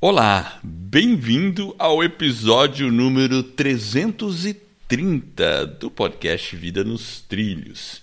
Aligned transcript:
Olá, 0.00 0.60
bem-vindo 0.62 1.74
ao 1.76 2.04
episódio 2.04 2.88
número 2.88 3.42
330 3.42 5.66
do 5.66 5.90
podcast 5.90 6.54
Vida 6.54 6.84
nos 6.84 7.20
Trilhos. 7.22 8.00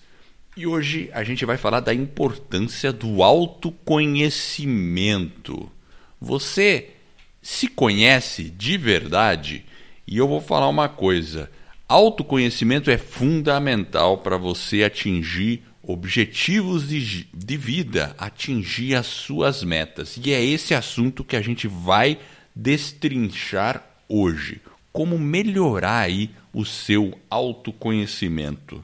E 0.57 0.67
hoje 0.67 1.09
a 1.13 1.23
gente 1.23 1.45
vai 1.45 1.55
falar 1.55 1.79
da 1.79 1.93
importância 1.93 2.91
do 2.91 3.23
autoconhecimento. 3.23 5.71
Você 6.19 6.89
se 7.41 7.69
conhece 7.69 8.49
de 8.49 8.77
verdade? 8.77 9.63
E 10.05 10.17
eu 10.17 10.27
vou 10.27 10.41
falar 10.41 10.67
uma 10.67 10.89
coisa: 10.89 11.49
autoconhecimento 11.87 12.91
é 12.91 12.97
fundamental 12.97 14.17
para 14.17 14.35
você 14.35 14.83
atingir 14.83 15.63
objetivos 15.87 16.87
de, 16.87 17.27
de 17.33 17.57
vida, 17.57 18.15
atingir 18.17 18.95
as 18.95 19.05
suas 19.05 19.63
metas. 19.63 20.19
E 20.23 20.33
é 20.33 20.43
esse 20.43 20.73
assunto 20.73 21.23
que 21.23 21.35
a 21.35 21.41
gente 21.41 21.67
vai 21.67 22.19
destrinchar 22.55 23.85
hoje. 24.07 24.61
Como 24.91 25.19
melhorar 25.19 25.99
aí 25.99 26.29
o 26.53 26.65
seu 26.65 27.19
autoconhecimento. 27.29 28.83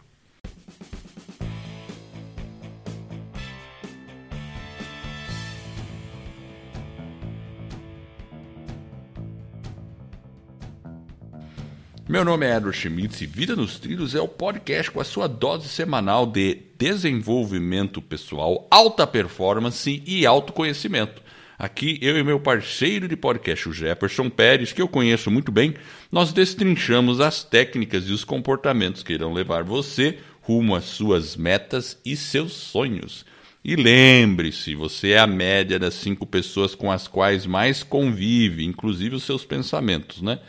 Meu 12.12 12.26
nome 12.26 12.46
é 12.46 12.58
Edward 12.58 12.78
Schmitz 12.78 13.22
e 13.22 13.26
Vida 13.26 13.56
nos 13.56 13.80
Trilhos 13.80 14.14
é 14.14 14.20
o 14.20 14.28
podcast 14.28 14.92
com 14.92 15.00
a 15.00 15.04
sua 15.06 15.28
dose 15.28 15.70
semanal 15.70 16.26
de 16.26 16.58
desenvolvimento 16.78 18.02
pessoal, 18.02 18.68
alta 18.70 19.08
performance 19.08 20.04
e 20.06 20.26
autoconhecimento. 20.26 21.22
Aqui 21.58 21.98
eu 22.02 22.18
e 22.18 22.22
meu 22.22 22.38
parceiro 22.38 23.08
de 23.08 23.16
podcast, 23.16 23.70
o 23.70 23.72
Jefferson 23.72 24.30
Pérez, 24.30 24.74
que 24.74 24.82
eu 24.82 24.90
conheço 24.90 25.32
muito 25.32 25.54
bem, 25.54 25.74
nós 26.12 26.34
destrinchamos 26.34 27.22
as 27.22 27.45
técnicas 27.45 28.03
e 28.09 28.12
os 28.12 28.25
comportamentos 28.25 29.03
que 29.03 29.14
irão 29.14 29.31
levar 29.31 29.64
você 29.64 30.18
rumo 30.42 30.75
às 30.75 30.84
suas 30.84 31.38
metas 31.38 31.98
e 32.03 32.18
seus 32.18 32.52
sonhos. 32.52 33.25
E 33.64 33.78
lembre-se, 33.78 34.75
você 34.75 35.12
é 35.12 35.20
a 35.20 35.28
média 35.28 35.80
das 35.80 35.94
cinco 35.94 36.25
pessoas 36.25 36.75
com 36.75 36.92
as 36.92 37.08
quais 37.08 37.46
mais 37.46 37.84
convive, 37.84 38.66
inclusive 38.66 39.16
os 39.16 39.23
seus 39.23 39.46
pensamentos, 39.46 40.22
né? 40.22 40.40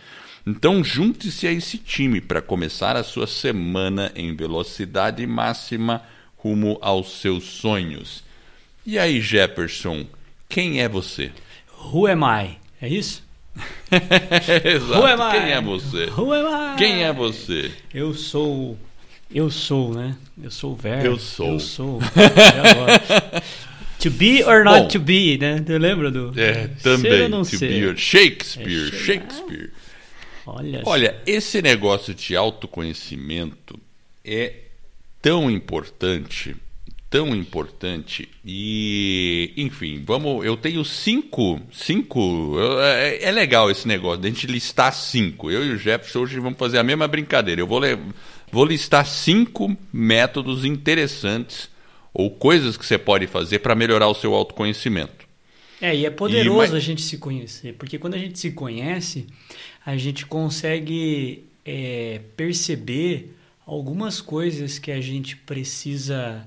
Então 0.47 0.83
junte-se 0.83 1.47
a 1.47 1.53
esse 1.53 1.79
time 1.79 2.21
para 2.21 2.43
começar 2.43 2.97
a 2.97 3.05
sua 3.05 3.27
semana 3.27 4.11
em 4.17 4.35
velocidade 4.35 5.25
máxima 5.27 6.03
rumo 6.37 6.79
aos 6.83 7.21
seus 7.21 7.45
sonhos. 7.45 8.25
E 8.85 8.99
aí, 8.99 9.21
Jefferson, 9.21 10.05
quem 10.49 10.81
é 10.83 10.89
você? 10.89 11.31
Who 11.93 12.07
am 12.09 12.23
I? 12.25 12.59
É 12.81 12.89
isso? 12.89 13.23
Exato. 14.65 14.99
Who 15.01 15.07
am 15.07 15.21
I? 15.21 15.31
Quem 15.41 15.53
é 15.53 15.61
você? 15.61 16.05
Who 16.17 16.33
am 16.33 16.75
I? 16.75 16.77
Quem 16.79 17.05
é 17.05 17.13
você? 17.13 17.71
Eu 17.95 18.13
sou. 18.15 18.77
Eu 19.33 19.51
sou, 19.51 19.95
né? 19.95 20.17
Eu 20.43 20.51
sou 20.51 20.73
o 20.73 20.77
verbo. 20.77 21.07
Eu 21.07 21.19
sou. 21.19 21.47
Eu 21.53 21.61
sou. 21.61 22.01
To 24.01 24.11
be 24.11 24.43
or 24.45 24.65
not 24.65 24.81
Bom. 24.83 24.89
to 24.89 24.99
be, 24.99 25.39
né? 25.39 25.63
Você 25.65 25.79
lembra 25.79 26.11
do. 26.11 26.33
É, 26.39 26.69
Ser 26.69 26.69
também. 26.83 27.23
ou 27.23 27.29
não 27.29 27.43
to 27.43 27.57
ser? 27.57 27.93
be- 27.95 28.01
Shakespeare, 28.01 28.89
É, 28.93 28.97
Shakespeare. 28.99 29.71
Olha. 30.47 30.83
Olha, 30.85 31.21
esse 31.27 31.61
negócio 31.63 32.15
de 32.15 32.35
autoconhecimento 32.37 33.79
é 34.25 34.55
tão 35.21 35.51
importante, 35.51 36.57
tão 37.09 37.35
importante 37.35 38.29
e, 38.45 39.53
enfim, 39.57 40.03
vamos. 40.05 40.45
Eu 40.45 40.57
tenho 40.57 40.85
cinco, 40.85 41.61
cinco. 41.73 42.57
eu- 42.59 42.81
É, 42.83 43.23
é 43.25 43.31
legal 43.31 43.71
esse 43.71 43.87
negócio 43.87 44.21
de 44.21 44.29
a 44.29 44.31
gente 44.31 44.47
listar 44.47 44.93
cinco. 44.93 45.51
Eu 45.51 45.65
e 45.65 45.71
o 45.71 45.77
Jefferson 45.79 46.21
hoje 46.21 46.41
vamos 46.41 46.59
fazer 46.59 46.79
a 46.79 46.83
mesma 46.83 47.07
brincadeira. 47.07 47.61
Eu 47.61 47.67
vou, 47.67 47.81
vou 48.51 48.65
listar 48.65 49.07
cinco 49.07 49.77
métodos 49.93 50.65
interessantes 50.65 51.71
ou 52.15 52.31
coisas 52.31 52.77
que 52.77 52.85
você 52.85 52.99
pode 52.99 53.27
fazer 53.27 53.61
para 53.61 53.75
melhorar 53.75 54.09
o 54.09 54.15
seu 54.15 54.35
autoconhecimento. 54.35 55.23
É, 55.81 55.97
e 55.97 56.07
é 56.07 56.11
poderoso 56.11 56.59
mas- 56.59 56.75
a 56.75 56.79
gente 56.79 57.03
se 57.03 57.19
conhecer, 57.19 57.75
porque 57.75 57.99
quando 57.99 58.15
a 58.15 58.19
gente 58.19 58.39
se 58.39 58.53
conhece, 58.53 59.27
a 59.85 59.97
gente 59.97 60.27
consegue 60.27 61.45
é, 61.65 62.21
perceber 62.37 63.37
algumas 63.67 64.21
coisas 64.21 64.79
que 64.79 64.91
a 64.91 65.01
gente 65.01 65.37
precisa 65.37 66.47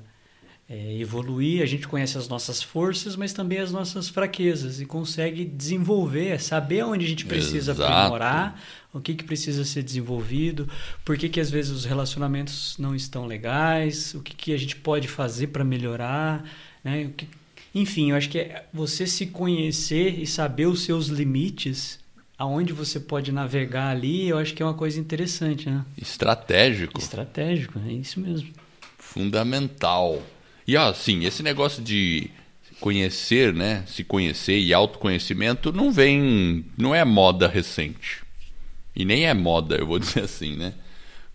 é, 0.69 0.97
evoluir. 0.97 1.61
A 1.61 1.65
gente 1.65 1.87
conhece 1.87 2.17
as 2.17 2.27
nossas 2.27 2.61
forças, 2.61 3.15
mas 3.15 3.33
também 3.33 3.59
as 3.59 3.71
nossas 3.71 4.09
fraquezas 4.09 4.81
e 4.81 4.85
consegue 4.85 5.45
desenvolver, 5.45 6.39
saber 6.41 6.83
onde 6.83 7.05
a 7.05 7.07
gente 7.07 7.25
precisa 7.25 7.71
Exato. 7.71 7.91
aprimorar, 7.91 8.61
o 8.93 8.99
que, 8.99 9.13
que 9.13 9.23
precisa 9.23 9.65
ser 9.65 9.83
desenvolvido, 9.83 10.69
por 11.03 11.17
que, 11.17 11.27
que 11.27 11.39
às 11.39 11.49
vezes 11.49 11.71
os 11.71 11.85
relacionamentos 11.85 12.77
não 12.79 12.95
estão 12.95 13.25
legais, 13.25 14.13
o 14.13 14.21
que, 14.21 14.33
que 14.33 14.53
a 14.53 14.57
gente 14.57 14.75
pode 14.77 15.07
fazer 15.07 15.47
para 15.47 15.63
melhorar, 15.63 16.49
né? 16.83 17.05
O 17.05 17.09
que, 17.09 17.27
enfim, 17.73 18.11
eu 18.11 18.15
acho 18.15 18.29
que 18.29 18.39
é 18.39 18.65
você 18.73 19.05
se 19.05 19.27
conhecer 19.27 20.17
e 20.17 20.25
saber 20.25 20.65
os 20.65 20.83
seus 20.83 21.07
limites, 21.07 21.99
aonde 22.37 22.73
você 22.73 22.99
pode 22.99 23.31
navegar 23.31 23.89
ali, 23.89 24.27
eu 24.29 24.37
acho 24.37 24.53
que 24.53 24.61
é 24.61 24.65
uma 24.65 24.73
coisa 24.73 24.99
interessante, 24.99 25.69
né? 25.69 25.85
Estratégico. 25.97 26.99
Estratégico, 26.99 27.79
é 27.87 27.91
isso 27.93 28.19
mesmo. 28.19 28.49
fundamental. 28.97 30.21
E 30.67 30.75
ó, 30.75 30.89
assim, 30.89 31.23
esse 31.25 31.41
negócio 31.43 31.81
de 31.83 32.29
conhecer, 32.79 33.53
né, 33.53 33.83
se 33.87 34.03
conhecer 34.03 34.59
e 34.59 34.73
autoconhecimento 34.73 35.71
não 35.71 35.91
vem, 35.91 36.65
não 36.77 36.93
é 36.93 37.05
moda 37.05 37.47
recente. 37.47 38.23
E 38.95 39.05
nem 39.05 39.25
é 39.25 39.33
moda, 39.33 39.75
eu 39.75 39.85
vou 39.87 39.97
dizer 39.99 40.23
assim, 40.23 40.55
né? 40.55 40.73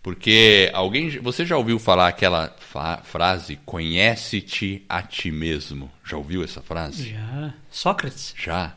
Porque 0.03 0.69
alguém, 0.73 1.09
você 1.19 1.45
já 1.45 1.55
ouviu 1.57 1.77
falar 1.77 2.07
aquela 2.07 2.55
fa- 2.59 3.01
frase 3.03 3.59
conhece-te 3.65 4.83
a 4.89 5.01
ti 5.01 5.31
mesmo? 5.31 5.91
Já 6.03 6.17
ouviu 6.17 6.43
essa 6.43 6.59
frase? 6.61 7.09
Já. 7.11 7.53
Sócrates. 7.69 8.33
Já? 8.35 8.75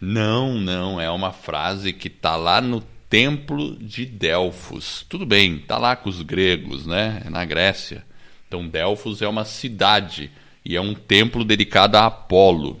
Não, 0.00 0.54
não. 0.54 1.00
É 1.00 1.10
uma 1.10 1.32
frase 1.32 1.92
que 1.92 2.08
está 2.08 2.36
lá 2.36 2.60
no 2.60 2.80
Templo 3.08 3.76
de 3.76 4.06
Delfos. 4.06 5.04
Tudo 5.08 5.26
bem, 5.26 5.56
está 5.56 5.76
lá 5.76 5.96
com 5.96 6.08
os 6.08 6.22
gregos, 6.22 6.86
né? 6.86 7.22
É 7.26 7.30
na 7.30 7.44
Grécia. 7.44 8.04
Então, 8.46 8.66
Delfos 8.66 9.20
é 9.20 9.28
uma 9.28 9.44
cidade 9.44 10.30
e 10.64 10.76
é 10.76 10.80
um 10.80 10.94
templo 10.94 11.44
dedicado 11.44 11.96
a 11.96 12.06
Apolo. 12.06 12.80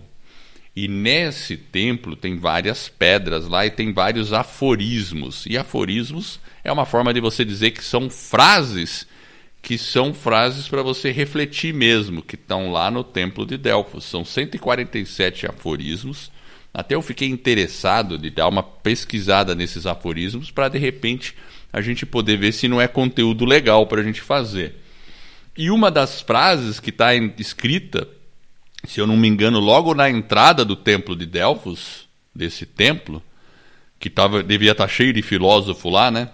E 0.74 0.86
nesse 0.86 1.56
templo 1.56 2.14
tem 2.14 2.36
várias 2.36 2.88
pedras 2.88 3.46
lá 3.48 3.66
e 3.66 3.70
tem 3.70 3.92
vários 3.92 4.32
aforismos. 4.32 5.44
E 5.46 5.58
aforismos 5.58 6.40
é 6.62 6.70
uma 6.70 6.86
forma 6.86 7.12
de 7.12 7.20
você 7.20 7.44
dizer 7.44 7.72
que 7.72 7.84
são 7.84 8.08
frases 8.08 9.06
que 9.62 9.76
são 9.76 10.14
frases 10.14 10.68
para 10.68 10.82
você 10.82 11.10
refletir 11.10 11.74
mesmo, 11.74 12.22
que 12.22 12.34
estão 12.34 12.72
lá 12.72 12.90
no 12.90 13.04
templo 13.04 13.44
de 13.44 13.58
Delfos. 13.58 14.04
São 14.04 14.24
147 14.24 15.46
aforismos. 15.46 16.30
Até 16.72 16.94
eu 16.94 17.02
fiquei 17.02 17.28
interessado 17.28 18.16
de 18.16 18.30
dar 18.30 18.48
uma 18.48 18.62
pesquisada 18.62 19.54
nesses 19.54 19.86
aforismos 19.86 20.50
para 20.50 20.68
de 20.68 20.78
repente 20.78 21.34
a 21.72 21.80
gente 21.80 22.06
poder 22.06 22.36
ver 22.36 22.52
se 22.52 22.68
não 22.68 22.80
é 22.80 22.88
conteúdo 22.88 23.44
legal 23.44 23.86
para 23.86 24.00
a 24.00 24.04
gente 24.04 24.20
fazer. 24.20 24.76
E 25.56 25.70
uma 25.70 25.90
das 25.90 26.20
frases 26.20 26.80
que 26.80 26.90
está 26.90 27.14
escrita, 27.14 28.08
se 28.84 29.00
eu 29.00 29.06
não 29.06 29.16
me 29.16 29.28
engano, 29.28 29.58
logo 29.58 29.94
na 29.94 30.08
entrada 30.08 30.64
do 30.64 30.76
templo 30.76 31.16
de 31.16 31.26
Delfos, 31.26 32.08
desse 32.34 32.64
templo, 32.64 33.22
que 33.98 34.08
tava, 34.08 34.42
devia 34.42 34.72
estar 34.72 34.88
cheio 34.88 35.12
de 35.12 35.22
filósofo 35.22 35.90
lá, 35.90 36.10
né? 36.10 36.30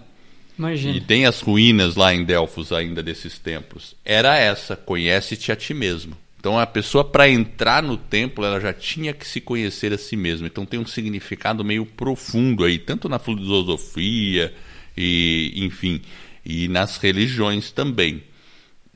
Imagina. 0.57 0.95
E 0.95 1.01
tem 1.01 1.25
as 1.25 1.41
ruínas 1.41 1.95
lá 1.95 2.13
em 2.13 2.23
Delfos 2.23 2.71
ainda 2.71 3.03
desses 3.03 3.37
templos. 3.37 3.95
Era 4.03 4.37
essa, 4.37 4.75
conhece-te 4.75 5.51
a 5.51 5.55
ti 5.55 5.73
mesmo. 5.73 6.17
Então 6.39 6.57
a 6.57 6.65
pessoa 6.65 7.03
para 7.03 7.27
entrar 7.29 7.81
no 7.81 7.97
templo, 7.97 8.45
ela 8.45 8.59
já 8.59 8.71
tinha 8.71 9.13
que 9.13 9.27
se 9.27 9.41
conhecer 9.41 9.91
a 9.91 9.97
si 9.97 10.15
mesma. 10.15 10.47
Então 10.47 10.65
tem 10.65 10.79
um 10.79 10.85
significado 10.85 11.63
meio 11.63 11.85
profundo 11.85 12.63
aí, 12.63 12.77
tanto 12.77 13.09
na 13.09 13.19
filosofia 13.19 14.53
e, 14.95 15.53
enfim, 15.55 16.01
e 16.45 16.67
nas 16.67 16.97
religiões 16.97 17.71
também. 17.71 18.23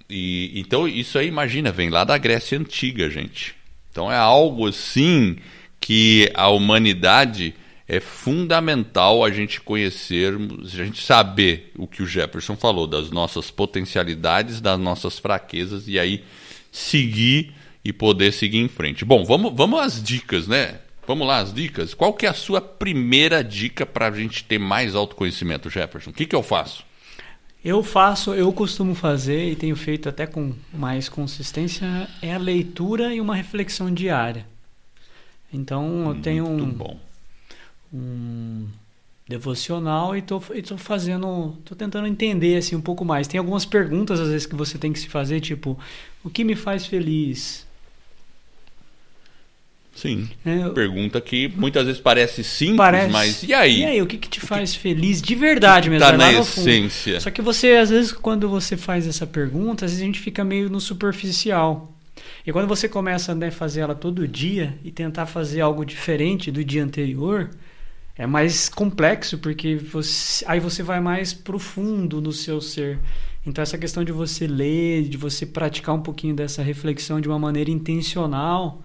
E, 0.10 0.52
então 0.60 0.88
isso 0.88 1.18
aí, 1.18 1.28
imagina, 1.28 1.72
vem 1.72 1.90
lá 1.90 2.04
da 2.04 2.18
Grécia 2.18 2.58
Antiga, 2.58 3.10
gente. 3.10 3.56
Então 3.90 4.12
é 4.12 4.18
algo 4.18 4.68
assim 4.68 5.38
que 5.80 6.32
a 6.36 6.48
humanidade 6.48 7.56
é 7.88 8.00
fundamental 8.00 9.22
a 9.22 9.32
gente 9.32 9.60
conhecermos, 9.60 10.74
a 10.74 10.86
gente 10.86 11.04
saber 11.04 11.74
o 11.76 11.88
que 11.88 12.02
o 12.02 12.08
Jefferson 12.08 12.56
falou, 12.56 12.88
das 12.88 13.12
nossas 13.12 13.52
potencialidades, 13.52 14.62
das 14.62 14.80
nossas 14.80 15.20
fraquezas, 15.20 15.90
e 15.90 16.00
aí 16.00 16.24
seguir 16.72 17.54
e 17.84 17.92
poder 17.92 18.32
seguir 18.32 18.60
em 18.60 18.68
frente. 18.68 19.04
Bom, 19.04 19.26
vamos, 19.26 19.54
vamos 19.56 19.80
às 19.80 20.02
dicas, 20.02 20.48
né? 20.48 20.80
Vamos 21.06 21.28
lá, 21.28 21.40
as 21.40 21.54
dicas. 21.54 21.94
Qual 21.94 22.14
que 22.14 22.26
é 22.26 22.30
a 22.30 22.34
sua 22.34 22.62
primeira 22.62 23.44
dica 23.44 23.86
para 23.86 24.08
a 24.08 24.12
gente 24.12 24.44
ter 24.44 24.60
mais 24.60 24.96
autoconhecimento, 24.96 25.70
Jefferson? 25.70 26.12
O 26.12 26.14
que, 26.14 26.26
que 26.26 26.36
eu 26.36 26.44
faço? 26.44 26.86
Eu 27.64 27.84
faço, 27.84 28.34
eu 28.34 28.52
costumo 28.54 28.96
fazer 28.96 29.52
e 29.52 29.56
tenho 29.56 29.76
feito 29.76 30.10
até 30.10 30.26
com 30.26 30.54
mais 30.74 31.08
consistência 31.08 32.08
é 32.22 32.34
a 32.34 32.38
leitura 32.38 33.14
e 33.14 33.22
uma 33.22 33.36
reflexão 33.36 33.94
diária. 33.94 34.48
Então 35.54 36.10
eu 36.10 36.22
tenho 36.22 36.46
Muito 36.48 36.64
um, 36.64 36.72
bom. 36.72 37.00
um 37.94 38.68
devocional 39.32 40.16
e 40.16 40.22
tô, 40.22 40.42
e 40.54 40.62
tô 40.62 40.78
fazendo, 40.78 41.58
tô 41.66 41.74
tentando 41.76 42.08
entender 42.08 42.58
assim 42.58 42.76
um 42.76 42.82
pouco 42.82 43.04
mais. 43.06 43.28
Tem 43.28 43.40
algumas 43.40 43.66
perguntas 43.66 44.20
às 44.20 44.30
vezes 44.30 44.46
que 44.46 44.56
você 44.56 44.78
tem 44.78 44.92
que 44.92 45.00
se 45.00 45.08
fazer, 45.08 45.40
tipo, 45.40 45.80
o 46.24 46.30
que 46.30 46.44
me 46.44 46.56
faz 46.56 46.86
feliz? 46.86 47.66
Sim. 49.96 50.30
É, 50.46 50.70
Pergunta 50.70 51.20
que 51.20 51.48
muitas 51.50 51.86
vezes 51.86 52.02
parece 52.02 52.44
simples, 52.44 52.78
parece, 52.78 53.12
mas 53.12 53.44
e 53.44 53.54
aí? 53.54 53.80
E 53.80 53.86
aí, 53.86 54.02
o 54.02 54.08
que, 54.08 54.18
que 54.18 54.30
te 54.30 54.40
faz 54.40 54.74
que, 54.74 54.80
feliz 54.80 55.22
de 55.22 55.36
verdade 55.36 55.90
mesmo? 55.90 56.06
Tá 56.06 56.18
na 56.18 56.32
essência. 56.32 57.20
Só 57.20 57.30
que 57.30 57.42
você, 57.42 57.74
às 57.74 57.90
vezes, 57.90 58.12
quando 58.12 58.48
você 58.50 58.78
faz 58.78 59.06
essa 59.06 59.28
pergunta, 59.28 59.86
às 59.86 59.92
vezes 59.92 60.02
a 60.02 60.06
gente 60.06 60.20
fica 60.20 60.44
meio 60.44 60.70
no 60.70 60.80
superficial. 60.80 61.94
E 62.46 62.52
quando 62.52 62.68
você 62.68 62.88
começa 62.88 63.34
a 63.34 63.36
né, 63.36 63.52
fazer 63.52 63.82
ela 63.82 63.94
todo 63.94 64.28
dia 64.28 64.78
e 64.84 64.92
tentar 64.92 65.26
fazer 65.26 65.62
algo 65.62 65.86
diferente 65.86 66.52
do 66.52 66.64
dia 66.64 66.84
anterior, 66.84 67.50
é 68.22 68.28
mais 68.28 68.70
complexo, 68.70 69.38
porque 69.40 69.76
você, 69.76 70.46
aí 70.48 70.60
você 70.60 70.84
vai 70.84 71.00
mais 71.00 71.34
profundo 71.34 72.22
no 72.22 72.32
seu 72.32 72.62
ser. 72.62 73.00
Então, 73.46 73.62
essa 73.62 73.78
questão 73.78 74.04
de 74.04 74.12
você 74.12 74.46
ler, 74.46 75.10
de 75.10 75.18
você 75.18 75.46
praticar 75.46 75.96
um 75.96 76.02
pouquinho 76.02 76.36
dessa 76.36 76.62
reflexão 76.62 77.20
de 77.20 77.28
uma 77.28 77.40
maneira 77.40 77.72
intencional 77.72 78.84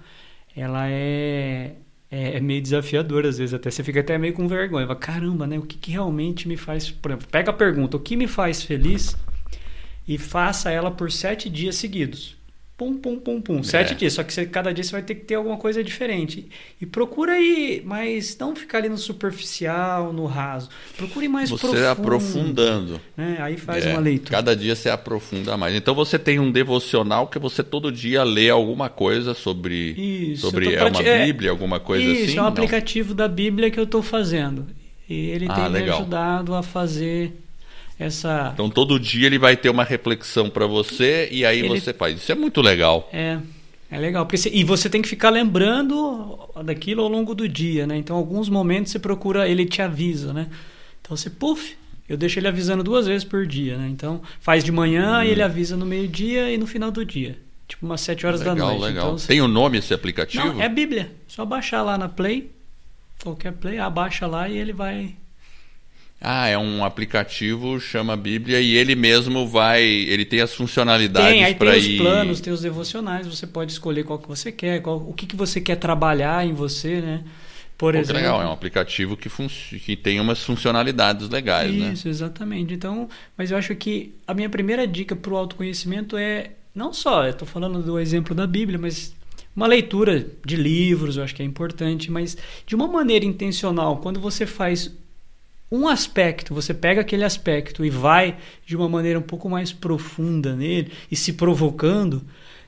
ela 0.56 0.88
é, 0.88 1.74
é, 2.10 2.36
é, 2.38 2.40
meio 2.40 2.62
desafiadora 2.62 3.28
às 3.28 3.36
vezes, 3.36 3.52
até 3.52 3.70
você 3.70 3.84
fica 3.84 4.00
até 4.00 4.16
meio 4.16 4.32
com 4.32 4.48
vergonha. 4.48 4.86
Fala, 4.86 4.98
Caramba, 4.98 5.46
né? 5.46 5.58
O 5.58 5.62
que, 5.62 5.76
que 5.76 5.90
realmente 5.90 6.48
me 6.48 6.56
faz. 6.56 6.90
Por 6.90 7.10
exemplo, 7.10 7.28
pega 7.30 7.50
a 7.50 7.54
pergunta: 7.54 7.98
o 7.98 8.00
que 8.00 8.16
me 8.16 8.26
faz 8.26 8.62
feliz? 8.62 9.14
E 10.08 10.16
faça 10.16 10.70
ela 10.70 10.90
por 10.90 11.12
sete 11.12 11.50
dias 11.50 11.76
seguidos 11.76 12.36
pum, 12.76 12.98
pum, 12.98 13.18
pum, 13.18 13.40
pum. 13.40 13.62
Sete 13.62 13.92
é. 13.92 13.96
dias. 13.96 14.12
Só 14.12 14.22
que 14.22 14.32
você, 14.32 14.44
cada 14.46 14.72
dia 14.72 14.84
você 14.84 14.92
vai 14.92 15.02
ter 15.02 15.14
que 15.14 15.24
ter 15.24 15.34
alguma 15.34 15.56
coisa 15.56 15.82
diferente. 15.82 16.46
E 16.80 16.84
procura 16.84 17.32
aí, 17.32 17.82
mas 17.84 18.36
não 18.38 18.54
ficar 18.54 18.78
ali 18.78 18.88
no 18.88 18.98
superficial, 18.98 20.12
no 20.12 20.26
raso. 20.26 20.68
Procure 20.96 21.28
mais 21.28 21.48
você 21.48 21.66
profundo. 21.66 21.80
Você 21.80 21.86
aprofundando. 21.86 23.00
Né? 23.16 23.38
Aí 23.40 23.56
faz 23.56 23.86
é. 23.86 23.92
uma 23.92 24.00
leitura. 24.00 24.30
Cada 24.30 24.54
dia 24.54 24.76
você 24.76 24.90
aprofunda 24.90 25.56
mais. 25.56 25.74
Então 25.74 25.94
você 25.94 26.18
tem 26.18 26.38
um 26.38 26.50
devocional 26.50 27.26
que 27.28 27.38
você 27.38 27.62
todo 27.62 27.90
dia 27.90 28.22
lê 28.22 28.50
alguma 28.50 28.88
coisa 28.88 29.32
sobre. 29.32 29.92
Isso, 29.92 30.42
sobre 30.42 30.74
é 30.74 30.84
uma 30.84 31.02
é, 31.02 31.24
Bíblia, 31.24 31.50
alguma 31.50 31.80
coisa 31.80 32.04
isso, 32.04 32.12
assim? 32.12 32.30
Isso, 32.30 32.38
é 32.38 32.42
um 32.42 32.46
aplicativo 32.46 33.14
da 33.14 33.26
Bíblia 33.26 33.70
que 33.70 33.80
eu 33.80 33.84
estou 33.84 34.02
fazendo. 34.02 34.66
E 35.08 35.30
ele 35.30 35.46
ah, 35.48 35.54
tem 35.54 35.68
legal. 35.68 35.98
me 35.98 36.02
ajudado 36.02 36.54
a 36.54 36.62
fazer 36.62 37.45
essa. 37.98 38.50
Então 38.52 38.68
todo 38.68 38.98
dia 38.98 39.26
ele 39.26 39.38
vai 39.38 39.56
ter 39.56 39.70
uma 39.70 39.84
reflexão 39.84 40.50
para 40.50 40.66
você 40.66 41.28
e 41.30 41.44
aí 41.44 41.60
ele... 41.60 41.68
você 41.68 41.92
faz. 41.92 42.16
Isso 42.18 42.32
é 42.32 42.34
muito 42.34 42.60
legal. 42.60 43.08
É. 43.12 43.38
É 43.88 43.98
legal, 43.98 44.26
porque 44.26 44.36
você, 44.36 44.50
e 44.52 44.64
você 44.64 44.90
tem 44.90 45.00
que 45.00 45.08
ficar 45.08 45.30
lembrando 45.30 46.36
daquilo 46.64 47.02
ao 47.02 47.08
longo 47.08 47.36
do 47.36 47.48
dia, 47.48 47.86
né? 47.86 47.96
Então, 47.96 48.16
alguns 48.16 48.48
momentos 48.48 48.90
você 48.90 48.98
procura, 48.98 49.48
ele 49.48 49.64
te 49.64 49.80
avisa, 49.80 50.32
né? 50.32 50.48
Então, 51.00 51.16
você, 51.16 51.30
puf, 51.30 51.76
eu 52.08 52.16
deixo 52.16 52.38
ele 52.38 52.48
avisando 52.48 52.82
duas 52.82 53.06
vezes 53.06 53.24
por 53.24 53.46
dia, 53.46 53.78
né? 53.78 53.88
Então, 53.88 54.20
faz 54.40 54.64
de 54.64 54.72
manhã 54.72 55.20
hum. 55.20 55.22
e 55.22 55.28
ele 55.28 55.40
avisa 55.40 55.76
no 55.76 55.86
meio-dia 55.86 56.50
e 56.50 56.58
no 56.58 56.66
final 56.66 56.90
do 56.90 57.04
dia. 57.04 57.38
Tipo, 57.68 57.86
umas 57.86 58.00
sete 58.00 58.26
horas 58.26 58.40
legal, 58.40 58.56
da 58.56 58.64
noite. 58.64 58.82
Legal. 58.82 59.14
Então, 59.14 59.26
Tem 59.26 59.40
o 59.40 59.44
um 59.44 59.48
nome 59.48 59.78
esse 59.78 59.94
aplicativo? 59.94 60.46
Não, 60.46 60.60
é 60.60 60.68
Bíblia. 60.68 61.12
Só 61.28 61.44
baixar 61.44 61.82
lá 61.82 61.96
na 61.96 62.08
Play, 62.08 62.50
qualquer 63.22 63.52
Play, 63.52 63.78
abaixa 63.78 64.26
lá 64.26 64.48
e 64.48 64.58
ele 64.58 64.72
vai 64.72 65.14
ah, 66.20 66.48
é 66.48 66.56
um 66.56 66.84
aplicativo, 66.84 67.78
chama 67.78 68.16
Bíblia, 68.16 68.60
e 68.60 68.74
ele 68.74 68.94
mesmo 68.94 69.46
vai. 69.46 69.82
Ele 69.84 70.24
tem 70.24 70.40
as 70.40 70.54
funcionalidades 70.54 71.54
para 71.54 71.76
ir. 71.76 71.82
Tem, 71.82 71.92
os 71.92 71.98
planos, 71.98 72.40
tem 72.40 72.52
os 72.52 72.60
devocionais, 72.62 73.26
você 73.26 73.46
pode 73.46 73.72
escolher 73.72 74.04
qual 74.04 74.18
que 74.18 74.26
você 74.26 74.50
quer, 74.50 74.80
qual, 74.80 74.96
o 74.96 75.12
que, 75.12 75.26
que 75.26 75.36
você 75.36 75.60
quer 75.60 75.76
trabalhar 75.76 76.46
em 76.46 76.54
você, 76.54 77.00
né? 77.00 77.24
Por 77.76 77.92
Pô, 77.92 78.00
exemplo. 78.00 78.16
legal, 78.16 78.40
é 78.40 78.46
um 78.46 78.52
aplicativo 78.52 79.16
que, 79.16 79.28
que 79.78 79.96
tem 79.96 80.18
umas 80.18 80.42
funcionalidades 80.42 81.28
legais, 81.28 81.70
Isso, 81.70 81.84
né? 81.84 81.92
Isso, 81.92 82.08
exatamente. 82.08 82.72
Então, 82.72 83.08
mas 83.36 83.50
eu 83.50 83.58
acho 83.58 83.74
que 83.76 84.14
a 84.26 84.32
minha 84.32 84.48
primeira 84.48 84.86
dica 84.86 85.14
para 85.14 85.32
o 85.34 85.36
autoconhecimento 85.36 86.16
é 86.16 86.52
não 86.74 86.92
só, 86.92 87.26
estou 87.26 87.46
falando 87.46 87.82
do 87.82 87.98
exemplo 87.98 88.34
da 88.34 88.46
Bíblia, 88.46 88.78
mas 88.78 89.14
uma 89.54 89.66
leitura 89.66 90.26
de 90.44 90.56
livros, 90.56 91.16
eu 91.16 91.24
acho 91.24 91.34
que 91.34 91.42
é 91.42 91.44
importante, 91.44 92.10
mas 92.10 92.36
de 92.66 92.74
uma 92.74 92.86
maneira 92.86 93.24
intencional, 93.24 93.98
quando 93.98 94.18
você 94.20 94.46
faz 94.46 94.90
um 95.70 95.88
aspecto, 95.88 96.54
você 96.54 96.72
pega 96.72 97.00
aquele 97.00 97.24
aspecto 97.24 97.84
e 97.84 97.90
vai 97.90 98.36
de 98.64 98.76
uma 98.76 98.88
maneira 98.88 99.18
um 99.18 99.22
pouco 99.22 99.48
mais 99.48 99.72
profunda 99.72 100.54
nele 100.54 100.92
e 101.10 101.16
se 101.16 101.32
provocando, 101.32 102.22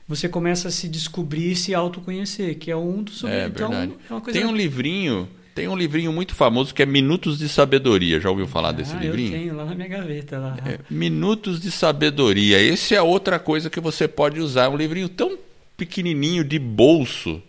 você 0.07 0.27
começa 0.27 0.67
a 0.67 0.71
se 0.71 0.89
descobrir 0.89 1.51
e 1.51 1.55
se 1.55 1.73
autoconhecer, 1.73 2.57
que 2.57 2.69
é 2.69 2.75
um 2.75 3.03
dos 3.03 3.23
é, 3.23 3.47
então, 3.47 3.69
verdade. 3.69 3.93
É 4.27 4.31
Tem 4.31 4.45
um 4.45 4.55
livrinho, 4.55 5.29
tem 5.55 5.67
um 5.67 5.77
livrinho 5.77 6.11
muito 6.11 6.35
famoso 6.35 6.73
que 6.73 6.81
é 6.81 6.85
Minutos 6.85 7.37
de 7.37 7.47
Sabedoria. 7.47 8.19
Já 8.19 8.29
ouviu 8.29 8.47
falar 8.47 8.69
ah, 8.69 8.73
desse 8.73 8.95
livrinho? 8.97 9.33
Eu 9.33 9.39
tenho 9.39 9.55
lá 9.55 9.65
na 9.65 9.75
minha 9.75 9.87
gaveta 9.87 10.37
lá. 10.37 10.57
É, 10.65 10.79
Minutos 10.89 11.61
de 11.61 11.71
Sabedoria. 11.71 12.59
Esse 12.59 12.95
é 12.95 13.01
outra 13.01 13.39
coisa 13.39 13.69
que 13.69 13.79
você 13.79 14.07
pode 14.07 14.41
usar, 14.41 14.65
é 14.65 14.69
um 14.69 14.75
livrinho 14.75 15.07
tão 15.07 15.37
pequenininho 15.77 16.43
de 16.43 16.59
bolso 16.59 17.41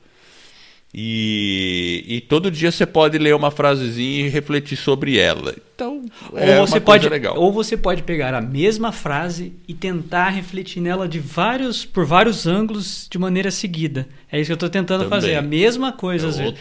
e, 0.93 2.05
e, 2.09 2.21
todo 2.23 2.51
dia 2.51 2.73
você 2.73 2.85
pode 2.85 3.17
ler 3.17 3.33
uma 3.33 3.53
frasezinha 3.53 4.27
e 4.27 4.29
refletir 4.29 4.77
sobre 4.77 5.19
ela. 5.19 5.55
Então, 5.73 6.03
é 6.35 6.59
ou 6.59 6.67
você 6.67 6.81
pode, 6.81 7.09
legal. 7.09 7.39
Ou 7.39 7.53
você 7.53 7.77
pode 7.77 8.03
pegar 8.03 8.35
a 8.35 8.41
mesma 8.41 8.91
frase 8.91 9.53
e 9.69 9.73
tentar 9.73 10.31
refletir 10.31 10.81
nela 10.81 11.09
de 11.09 11.21
vários, 11.21 11.85
por 11.85 12.05
vários 12.05 12.45
ângulos 12.45 13.07
de 13.09 13.19
maneira 13.19 13.53
seguida. 13.53 14.09
É 14.33 14.41
isso 14.41 14.49
que 14.49 14.53
eu 14.53 14.55
estou 14.55 14.69
tentando 14.69 15.05
Também. 15.05 15.21
fazer. 15.21 15.37
A 15.37 15.43
mesma 15.43 15.93
coisa. 15.93 16.27
É 16.27 16.29
às 16.29 16.39
vezes. 16.39 16.55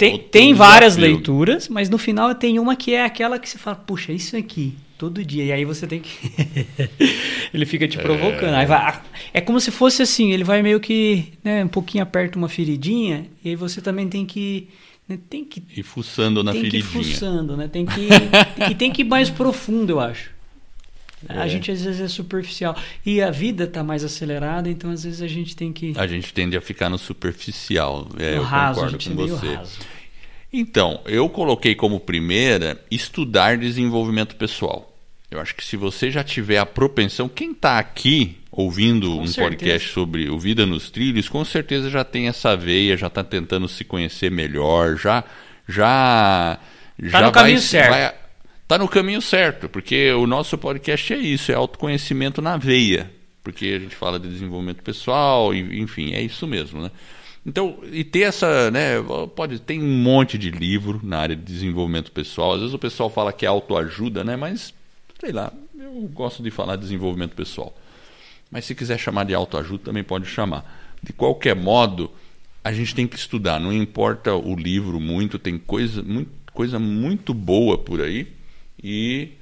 Tem, 0.00 0.18
tem 0.18 0.54
várias 0.54 0.96
leituras, 0.96 1.68
mas 1.68 1.90
no 1.90 1.98
final 1.98 2.34
tem 2.34 2.58
uma 2.58 2.74
que 2.74 2.94
é 2.94 3.04
aquela 3.04 3.38
que 3.38 3.46
você 3.46 3.58
fala, 3.58 3.76
puxa, 3.76 4.12
isso 4.12 4.34
aqui 4.34 4.74
todo 4.96 5.22
dia. 5.22 5.44
E 5.44 5.52
aí 5.52 5.62
você 5.62 5.86
tem 5.86 6.00
que. 6.00 6.10
ele 7.52 7.66
fica 7.66 7.86
te 7.86 7.98
provocando. 7.98 8.54
É... 8.54 8.64
Vai... 8.64 9.02
é 9.34 9.42
como 9.42 9.60
se 9.60 9.70
fosse 9.70 10.00
assim, 10.00 10.32
ele 10.32 10.42
vai 10.42 10.62
meio 10.62 10.80
que 10.80 11.26
né, 11.44 11.62
um 11.62 11.68
pouquinho 11.68 12.02
aperta 12.02 12.38
uma 12.38 12.48
feridinha, 12.48 13.26
e 13.44 13.50
aí 13.50 13.56
você 13.56 13.82
também 13.82 14.08
tem 14.08 14.24
que. 14.24 14.68
Né, 15.06 15.18
tem 15.28 15.44
que 15.44 15.62
ir 15.76 15.82
fuçando 15.82 16.42
na 16.42 16.52
tem 16.52 16.62
feridinha. 16.62 16.82
Tem 16.92 17.02
que 17.02 17.08
fuçando, 17.10 17.56
né? 17.58 17.68
Tem 17.68 17.84
que. 17.84 18.08
e 18.70 18.74
tem 18.74 18.90
que 18.90 19.02
ir 19.02 19.04
mais 19.04 19.28
profundo, 19.28 19.90
eu 19.90 20.00
acho. 20.00 20.30
É. 21.28 21.38
A 21.38 21.48
gente 21.48 21.70
às 21.70 21.82
vezes 21.82 22.00
é 22.00 22.08
superficial. 22.08 22.76
E 23.04 23.20
a 23.20 23.30
vida 23.30 23.64
está 23.64 23.84
mais 23.84 24.04
acelerada, 24.04 24.68
então 24.68 24.90
às 24.90 25.04
vezes 25.04 25.20
a 25.20 25.28
gente 25.28 25.54
tem 25.54 25.72
que. 25.72 25.92
A 25.96 26.06
gente 26.06 26.32
tende 26.32 26.56
a 26.56 26.60
ficar 26.60 26.88
no 26.88 26.98
superficial. 26.98 28.08
É, 28.18 28.30
no 28.30 28.36
eu 28.36 28.42
raso, 28.42 28.80
concordo 28.80 29.04
com 29.04 29.14
você. 29.16 29.54
Raso. 29.54 29.78
Então, 30.52 31.00
eu 31.06 31.28
coloquei 31.28 31.74
como 31.74 32.00
primeira 32.00 32.80
estudar 32.90 33.56
desenvolvimento 33.56 34.34
pessoal. 34.34 34.90
Eu 35.30 35.40
acho 35.40 35.54
que 35.54 35.64
se 35.64 35.76
você 35.76 36.10
já 36.10 36.24
tiver 36.24 36.58
a 36.58 36.66
propensão, 36.66 37.28
quem 37.28 37.52
está 37.52 37.78
aqui 37.78 38.36
ouvindo 38.50 39.14
com 39.16 39.22
um 39.22 39.26
certeza. 39.28 39.42
podcast 39.48 39.88
sobre 39.90 40.28
o 40.28 40.36
Vida 40.38 40.66
nos 40.66 40.90
Trilhos, 40.90 41.28
com 41.28 41.44
certeza 41.44 41.88
já 41.88 42.02
tem 42.02 42.26
essa 42.26 42.56
veia, 42.56 42.96
já 42.96 43.06
está 43.06 43.22
tentando 43.22 43.68
se 43.68 43.84
conhecer 43.84 44.28
melhor, 44.28 44.96
já 44.96 45.22
já 45.68 46.58
tá 46.58 46.60
já 46.98 47.18
no 47.18 47.24
vai, 47.26 47.32
caminho 47.32 47.60
certo. 47.60 47.90
Vai, 47.90 48.14
tá 48.70 48.78
no 48.78 48.86
caminho 48.86 49.20
certo, 49.20 49.68
porque 49.68 50.12
o 50.12 50.28
nosso 50.28 50.56
podcast 50.56 51.12
é 51.12 51.18
isso, 51.18 51.50
é 51.50 51.56
autoconhecimento 51.56 52.40
na 52.40 52.56
veia, 52.56 53.10
porque 53.42 53.66
a 53.66 53.80
gente 53.80 53.96
fala 53.96 54.16
de 54.16 54.28
desenvolvimento 54.28 54.80
pessoal, 54.80 55.52
enfim, 55.52 56.12
é 56.12 56.22
isso 56.22 56.46
mesmo, 56.46 56.80
né? 56.80 56.92
Então, 57.44 57.80
e 57.90 58.04
ter 58.04 58.20
essa, 58.20 58.70
né, 58.70 58.92
pode 59.34 59.58
tem 59.58 59.82
um 59.82 60.00
monte 60.00 60.38
de 60.38 60.52
livro 60.52 61.00
na 61.02 61.18
área 61.18 61.34
de 61.34 61.42
desenvolvimento 61.42 62.12
pessoal. 62.12 62.52
Às 62.52 62.60
vezes 62.60 62.72
o 62.72 62.78
pessoal 62.78 63.10
fala 63.10 63.32
que 63.32 63.44
é 63.44 63.48
autoajuda, 63.48 64.22
né, 64.22 64.36
mas 64.36 64.72
sei 65.18 65.32
lá, 65.32 65.52
eu 65.76 66.08
gosto 66.14 66.40
de 66.40 66.50
falar 66.52 66.76
de 66.76 66.82
desenvolvimento 66.82 67.34
pessoal. 67.34 67.76
Mas 68.52 68.66
se 68.66 68.74
quiser 68.76 69.00
chamar 69.00 69.24
de 69.24 69.34
autoajuda, 69.34 69.82
também 69.86 70.04
pode 70.04 70.26
chamar. 70.26 70.94
De 71.02 71.12
qualquer 71.12 71.56
modo, 71.56 72.08
a 72.62 72.72
gente 72.72 72.94
tem 72.94 73.08
que 73.08 73.16
estudar, 73.16 73.58
não 73.58 73.72
importa 73.72 74.32
o 74.32 74.54
livro 74.54 75.00
muito, 75.00 75.40
tem 75.40 75.58
coisa 75.58 76.04
muito, 76.04 76.30
coisa 76.52 76.78
muito 76.78 77.34
boa 77.34 77.76
por 77.76 78.00
aí 78.00 78.38
e, 78.82 79.32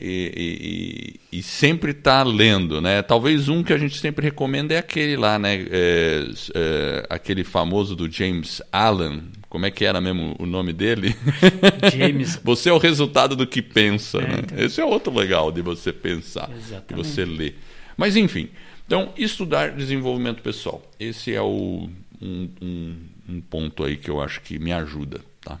e, 0.00 1.20
e, 1.30 1.38
e 1.38 1.42
sempre 1.42 1.90
está 1.92 2.22
lendo. 2.22 2.80
Né? 2.80 3.02
Talvez 3.02 3.48
um 3.48 3.62
que 3.62 3.72
a 3.72 3.78
gente 3.78 3.98
sempre 3.98 4.24
recomenda 4.24 4.74
é 4.74 4.78
aquele 4.78 5.16
lá, 5.16 5.38
né? 5.38 5.66
É, 5.70 6.28
é, 6.54 7.06
aquele 7.10 7.44
famoso 7.44 7.96
do 7.96 8.10
James 8.10 8.62
Allen, 8.72 9.22
como 9.48 9.66
é 9.66 9.70
que 9.70 9.84
era 9.84 10.00
mesmo 10.00 10.36
o 10.38 10.46
nome 10.46 10.72
dele? 10.72 11.16
James. 11.96 12.40
você 12.44 12.68
é 12.68 12.72
o 12.72 12.78
resultado 12.78 13.34
do 13.34 13.46
que 13.46 13.62
pensa. 13.62 14.18
É, 14.18 14.26
né? 14.26 14.40
então... 14.44 14.58
Esse 14.58 14.80
é 14.80 14.84
outro 14.84 15.12
legal 15.14 15.50
de 15.50 15.62
você 15.62 15.92
pensar, 15.92 16.50
Exatamente. 16.54 16.88
de 16.88 16.94
você 16.94 17.24
ler. 17.24 17.58
Mas 17.96 18.16
enfim, 18.16 18.48
então 18.86 19.12
estudar 19.16 19.72
desenvolvimento 19.72 20.42
pessoal. 20.42 20.82
Esse 21.00 21.34
é 21.34 21.42
o, 21.42 21.88
um, 22.20 22.48
um, 22.62 22.96
um 23.28 23.40
ponto 23.40 23.84
aí 23.84 23.96
que 23.96 24.10
eu 24.10 24.20
acho 24.20 24.40
que 24.42 24.58
me 24.58 24.72
ajuda. 24.72 25.20
Tá? 25.40 25.60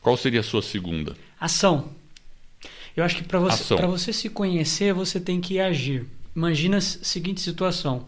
Qual 0.00 0.16
seria 0.16 0.40
a 0.40 0.44
sua 0.44 0.62
segunda? 0.62 1.16
Ação. 1.40 1.90
Eu 2.98 3.04
acho 3.04 3.16
que 3.16 3.24
para 3.24 3.38
você, 3.38 3.74
você 3.86 4.12
se 4.12 4.28
conhecer, 4.28 4.92
você 4.92 5.20
tem 5.20 5.40
que 5.40 5.60
agir. 5.60 6.06
Imagina 6.34 6.78
a 6.78 6.80
seguinte 6.80 7.40
situação. 7.40 8.06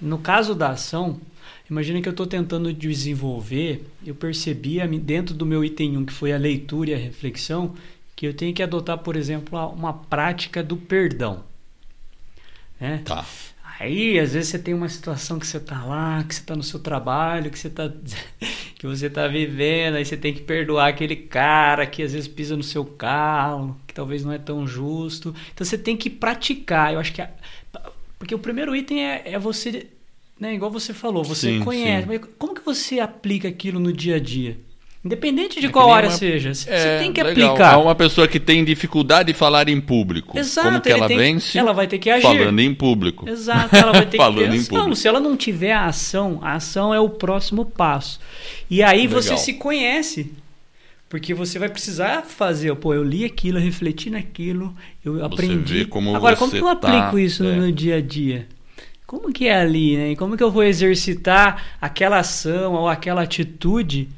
No 0.00 0.18
caso 0.18 0.54
da 0.54 0.70
ação, 0.70 1.20
Imagina 1.72 2.02
que 2.02 2.08
eu 2.08 2.12
estou 2.12 2.26
tentando 2.26 2.70
desenvolver, 2.70 3.86
eu 4.04 4.14
percebi 4.14 4.86
dentro 4.98 5.34
do 5.34 5.46
meu 5.46 5.64
item 5.64 5.96
1, 5.96 6.04
que 6.04 6.12
foi 6.12 6.30
a 6.30 6.36
leitura 6.36 6.90
e 6.90 6.94
a 6.94 6.98
reflexão, 6.98 7.74
que 8.14 8.26
eu 8.26 8.34
tenho 8.34 8.54
que 8.54 8.62
adotar, 8.62 8.98
por 8.98 9.16
exemplo, 9.16 9.58
uma 9.70 9.94
prática 9.94 10.62
do 10.62 10.76
perdão. 10.76 11.42
Né? 12.78 13.00
Tá. 13.06 13.24
Aí, 13.78 14.18
às 14.18 14.34
vezes, 14.34 14.50
você 14.50 14.58
tem 14.58 14.74
uma 14.74 14.88
situação 14.88 15.38
que 15.38 15.46
você 15.46 15.56
está 15.56 15.84
lá, 15.84 16.22
que 16.24 16.34
você 16.34 16.40
está 16.40 16.54
no 16.54 16.62
seu 16.62 16.78
trabalho, 16.80 17.50
que 17.50 17.58
você 17.58 17.68
está 17.68 17.90
que 18.78 18.86
você 18.86 19.08
tá 19.08 19.28
vivendo, 19.28 19.94
aí 19.94 20.04
você 20.04 20.16
tem 20.16 20.34
que 20.34 20.42
perdoar 20.42 20.88
aquele 20.88 21.14
cara 21.14 21.86
que 21.86 22.02
às 22.02 22.12
vezes 22.12 22.26
pisa 22.26 22.56
no 22.56 22.62
seu 22.62 22.84
carro, 22.84 23.76
que 23.86 23.94
talvez 23.94 24.24
não 24.24 24.32
é 24.32 24.38
tão 24.38 24.66
justo. 24.66 25.34
Então 25.54 25.64
você 25.64 25.78
tem 25.78 25.96
que 25.96 26.10
praticar. 26.10 26.92
Eu 26.92 27.00
acho 27.00 27.12
que. 27.12 27.22
A, 27.22 27.30
porque 28.18 28.34
o 28.34 28.38
primeiro 28.38 28.74
item 28.74 29.04
é, 29.04 29.22
é 29.24 29.38
você 29.38 29.88
né? 30.42 30.54
Igual 30.54 30.72
você 30.72 30.92
falou, 30.92 31.22
você 31.22 31.52
sim, 31.52 31.60
conhece. 31.60 32.02
Sim. 32.02 32.08
Mas 32.08 32.20
como 32.36 32.52
que 32.52 32.64
você 32.64 32.98
aplica 32.98 33.46
aquilo 33.46 33.78
no 33.78 33.92
dia 33.92 34.16
a 34.16 34.18
dia? 34.18 34.58
Independente 35.04 35.60
de 35.60 35.66
é 35.66 35.68
qual 35.68 35.92
área 35.92 36.08
uma... 36.08 36.16
seja, 36.16 36.54
você 36.54 36.70
é, 36.70 36.98
tem 36.98 37.12
que 37.12 37.20
legal. 37.20 37.54
aplicar. 37.54 37.74
É 37.74 37.76
uma 37.76 37.94
pessoa 37.94 38.28
que 38.28 38.38
tem 38.38 38.64
dificuldade 38.64 39.32
de 39.32 39.36
falar 39.36 39.68
em 39.68 39.80
público. 39.80 40.38
Exato. 40.38 40.68
Como 40.68 40.80
que 40.80 40.90
ela 40.90 41.08
tem... 41.08 41.16
vence? 41.16 41.58
Ela 41.58 41.72
vai 41.72 41.88
ter 41.88 41.98
que 41.98 42.08
agir. 42.08 42.22
Falando 42.22 42.60
em 42.60 42.72
público. 42.72 43.28
Exato. 43.28 43.74
Ela 43.74 43.92
vai 43.92 44.06
ter 44.06 44.16
falando 44.16 44.50
que 44.50 44.56
em 44.56 44.64
público. 44.64 44.88
Não, 44.88 44.94
se 44.94 45.08
ela 45.08 45.18
não 45.18 45.36
tiver 45.36 45.72
a 45.72 45.86
ação, 45.86 46.38
a 46.40 46.52
ação 46.52 46.94
é 46.94 47.00
o 47.00 47.08
próximo 47.08 47.64
passo. 47.64 48.20
E 48.70 48.80
aí 48.80 49.02
legal. 49.08 49.20
você 49.20 49.36
se 49.36 49.54
conhece. 49.54 50.32
Porque 51.08 51.34
você 51.34 51.58
vai 51.58 51.68
precisar 51.68 52.22
fazer, 52.22 52.74
pô, 52.76 52.94
eu 52.94 53.02
li 53.02 53.24
aquilo, 53.24 53.58
eu 53.58 53.62
refleti 53.62 54.08
naquilo, 54.08 54.74
eu 55.04 55.14
você 55.14 55.24
aprendi. 55.24 55.84
Como 55.84 56.14
Agora, 56.16 56.36
como 56.36 56.50
que 56.50 56.58
eu 56.58 56.76
tá, 56.76 56.88
aplico 56.88 57.18
isso 57.18 57.44
é. 57.44 57.48
no 57.48 57.60
meu 57.60 57.72
dia 57.72 57.96
a 57.96 58.00
dia? 58.00 58.46
como 59.12 59.30
que 59.30 59.46
é 59.46 59.54
ali, 59.54 59.94
né? 59.94 60.12
E 60.12 60.16
como 60.16 60.38
que 60.38 60.42
eu 60.42 60.50
vou 60.50 60.64
exercitar 60.64 61.76
aquela 61.78 62.20
ação 62.20 62.72
ou 62.72 62.88
aquela 62.88 63.20
atitude 63.20 64.08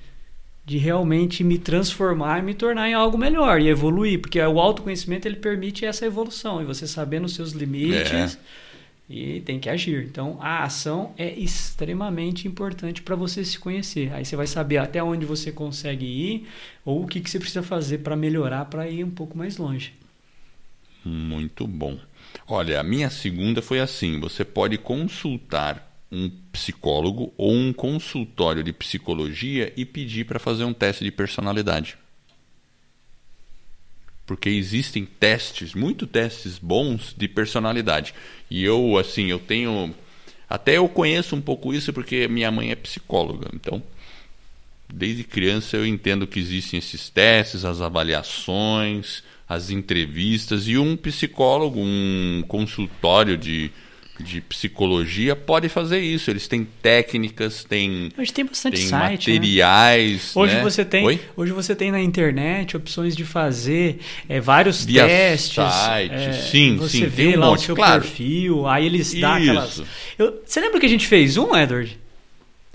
de 0.67 0.79
realmente 0.79 1.45
me 1.45 1.59
transformar 1.59 2.39
e 2.39 2.43
me 2.43 2.55
tornar 2.55 2.89
em 2.89 2.95
algo 2.95 3.19
melhor 3.19 3.61
e 3.61 3.69
evoluir, 3.69 4.21
porque 4.21 4.41
o 4.41 4.59
autoconhecimento 4.59 5.29
ele 5.29 5.37
permite 5.37 5.85
essa 5.85 6.07
evolução 6.07 6.63
e 6.63 6.65
você 6.65 6.87
sabendo 6.87 7.27
os 7.27 7.35
seus 7.35 7.53
limites 7.53 8.11
é. 8.11 8.39
e 9.09 9.41
tem 9.43 9.61
que 9.61 9.69
agir. 9.69 10.05
Então, 10.05 10.39
a 10.41 10.65
ação 10.65 11.13
é 11.19 11.31
extremamente 11.35 12.49
importante 12.49 13.03
para 13.03 13.15
você 13.15 13.45
se 13.45 13.59
conhecer. 13.59 14.11
Aí 14.15 14.25
você 14.25 14.37
vai 14.37 14.47
saber 14.47 14.79
até 14.79 15.03
onde 15.03 15.27
você 15.27 15.53
consegue 15.53 16.07
ir 16.07 16.49
ou 16.83 17.05
o 17.05 17.07
que, 17.07 17.21
que 17.21 17.29
você 17.29 17.39
precisa 17.39 17.63
fazer 17.63 17.99
para 17.99 18.17
melhorar 18.17 18.65
para 18.65 18.89
ir 18.89 19.05
um 19.05 19.11
pouco 19.11 19.37
mais 19.37 19.59
longe. 19.59 19.93
Muito 21.05 21.67
bom. 21.67 21.99
Olha, 22.49 22.81
a 22.81 22.83
minha 22.83 23.11
segunda 23.11 23.61
foi 23.61 23.81
assim: 23.81 24.19
você 24.19 24.45
pode 24.45 24.79
consultar 24.79 25.94
um 26.15 26.31
psicólogo 26.53 27.33
ou 27.37 27.53
um 27.53 27.73
consultório 27.73 28.63
de 28.63 28.73
psicologia 28.73 29.73
e 29.77 29.85
pedir 29.85 30.25
para 30.25 30.39
fazer 30.39 30.65
um 30.65 30.73
teste 30.73 31.05
de 31.05 31.11
personalidade. 31.11 31.97
Porque 34.27 34.49
existem 34.49 35.05
testes, 35.05 35.75
muito 35.75 36.07
testes 36.07 36.59
bons 36.59 37.15
de 37.17 37.29
personalidade. 37.29 38.15
E 38.51 38.65
eu, 38.65 38.97
assim, 38.97 39.27
eu 39.27 39.39
tenho. 39.39 39.95
Até 40.49 40.79
eu 40.79 40.89
conheço 40.89 41.37
um 41.37 41.41
pouco 41.41 41.75
isso 41.75 41.93
porque 41.93 42.29
minha 42.29 42.51
mãe 42.51 42.71
é 42.71 42.77
psicóloga. 42.77 43.51
Então, 43.53 43.83
desde 44.93 45.25
criança 45.25 45.77
eu 45.77 45.87
entendo 45.87 46.27
que 46.27 46.39
existem 46.39 46.79
esses 46.79 47.11
testes, 47.11 47.65
as 47.65 47.81
avaliações 47.81 49.23
as 49.49 49.71
entrevistas 49.71 50.67
e 50.67 50.79
um 50.79 50.97
psicólogo, 50.97 51.79
um 51.81 52.43
consultório 52.49 53.37
de, 53.37 53.71
de 54.21 54.41
psicologia 54.41 55.35
pode 55.35 55.69
fazer 55.69 55.99
isso. 55.99 56.31
Eles 56.31 56.47
têm 56.47 56.67
técnicas, 56.83 57.65
têm, 57.65 58.11
hoje 58.17 58.33
tem 58.33 58.45
bastante 58.45 58.77
tem 58.77 58.87
site, 58.87 59.31
né? 59.31 59.35
materiais. 59.35 60.35
Né? 60.35 60.43
Hoje 60.43 60.55
né? 60.55 60.63
você 60.63 60.85
tem, 60.85 61.05
Oi? 61.05 61.21
hoje 61.37 61.53
você 61.53 61.75
tem 61.75 61.91
na 61.91 62.01
internet 62.01 62.77
opções 62.77 63.17
de 63.17 63.25
fazer 63.25 63.99
é, 64.29 64.41
vários 64.41 64.85
Via 64.85 65.07
testes. 65.07 65.55
Site. 65.55 66.13
É, 66.13 66.33
sim, 66.33 66.77
você 66.77 66.99
sim, 66.99 67.07
vê 67.07 67.25
tem 67.25 67.37
um 67.37 67.41
lá 67.41 67.47
monte, 67.47 67.59
o 67.59 67.63
seu 67.63 67.77
claro. 67.77 68.03
perfil, 68.03 68.67
aí 68.67 68.87
eles 68.87 69.13
dão 69.15 69.33
aquelas. 69.33 69.83
Eu, 70.19 70.43
você 70.45 70.61
lembra 70.61 70.79
que 70.79 70.87
a 70.87 70.91
gente 70.91 71.07
fez 71.07 71.37
um, 71.37 71.55
Edward? 71.57 72.04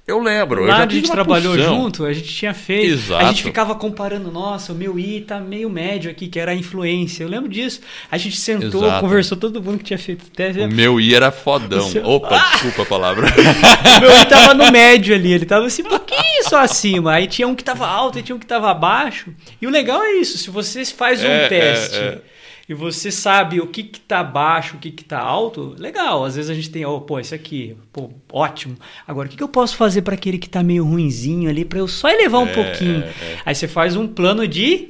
Eu 0.10 0.20
lembro. 0.20 0.66
Lá 0.66 0.80
eu 0.80 0.84
a 0.86 0.88
gente 0.88 1.12
trabalhou 1.12 1.56
porção. 1.56 1.76
junto, 1.76 2.06
a 2.06 2.12
gente 2.12 2.34
tinha 2.34 2.52
feito. 2.52 2.94
Exato. 2.94 3.24
A 3.24 3.28
gente 3.28 3.44
ficava 3.44 3.76
comparando, 3.76 4.32
nossa, 4.32 4.74
o 4.74 4.76
meu 4.76 4.98
I 4.98 5.22
tá 5.22 5.40
meio 5.40 5.70
médio 5.70 6.10
aqui, 6.10 6.28
que 6.28 6.40
era 6.40 6.52
a 6.52 6.56
influência. 6.56 7.24
Eu 7.24 7.30
lembro 7.30 7.48
disso. 7.48 7.82
A 8.10 8.18
gente 8.18 8.36
sentou, 8.36 8.86
Exato. 8.86 9.02
conversou 9.02 9.38
todo 9.38 9.62
mundo 9.62 9.78
que 9.78 9.84
tinha 9.84 10.00
feito 10.00 10.24
o 10.24 10.30
teste. 10.32 10.62
O 10.62 10.68
meu 10.68 11.00
I 11.00 11.14
era 11.14 11.32
fodão. 11.32 11.88
Seu... 11.88 12.04
Opa, 12.04 12.36
ah! 12.36 12.52
desculpa 12.54 12.82
a 12.82 12.86
palavra. 12.88 13.28
o 13.30 14.02
meu 14.02 14.20
I 14.20 14.26
tava 14.26 14.56
no 14.56 14.72
médio 14.72 15.14
ali, 15.14 15.32
ele 15.32 15.46
tava 15.46 15.68
assim, 15.68 15.84
um 15.84 15.90
pouquinho 15.90 16.44
só 16.44 16.58
acima. 16.58 17.14
Aí 17.14 17.28
tinha 17.28 17.48
um 17.48 17.54
que 17.54 17.64
tava 17.64 17.86
alto 17.86 18.18
e 18.18 18.24
tinha 18.24 18.36
um 18.36 18.40
que 18.40 18.48
tava 18.48 18.72
abaixo. 18.72 19.32
E 19.62 19.68
o 19.68 19.70
legal 19.70 20.02
é 20.02 20.14
isso, 20.14 20.40
se 20.40 20.50
você 20.50 20.84
faz 20.86 21.24
um 21.24 21.28
é, 21.28 21.48
teste. 21.48 21.98
É, 21.98 22.00
é 22.00 22.29
e 22.70 22.74
você 22.76 23.12
sabe 23.12 23.60
o 23.60 23.66
que 23.66 23.82
que 23.82 24.00
tá 24.00 24.24
baixo, 24.24 24.76
o 24.76 24.80
que 24.80 24.92
que 24.92 25.04
tá 25.04 25.20
alto, 25.20 25.76
legal. 25.80 26.24
Às 26.24 26.36
vezes 26.36 26.52
a 26.52 26.54
gente 26.54 26.70
tem, 26.70 26.86
oh, 26.86 27.02
pô, 27.02 27.20
esse 27.20 27.34
aqui, 27.34 27.76
pô, 27.92 28.12
ótimo. 28.32 28.78
Agora, 29.08 29.28
o 29.28 29.32
que, 29.32 29.36
que 29.36 29.42
eu 29.42 29.50
posso 29.50 29.76
fazer 29.76 30.04
para 30.04 30.14
aquele 30.14 30.38
que 30.38 30.48
tá 30.48 30.62
meio 30.62 30.86
ruinzinho 30.86 31.50
ali, 31.50 31.66
para 31.66 31.80
eu 31.80 31.88
só 31.88 32.08
elevar 32.10 32.42
um 32.42 32.48
é, 32.48 32.54
pouquinho? 32.54 33.00
É. 33.04 33.38
Aí 33.44 33.56
você 33.56 33.68
faz 33.68 33.96
um 33.96 34.08
plano 34.08 34.48
de 34.48 34.90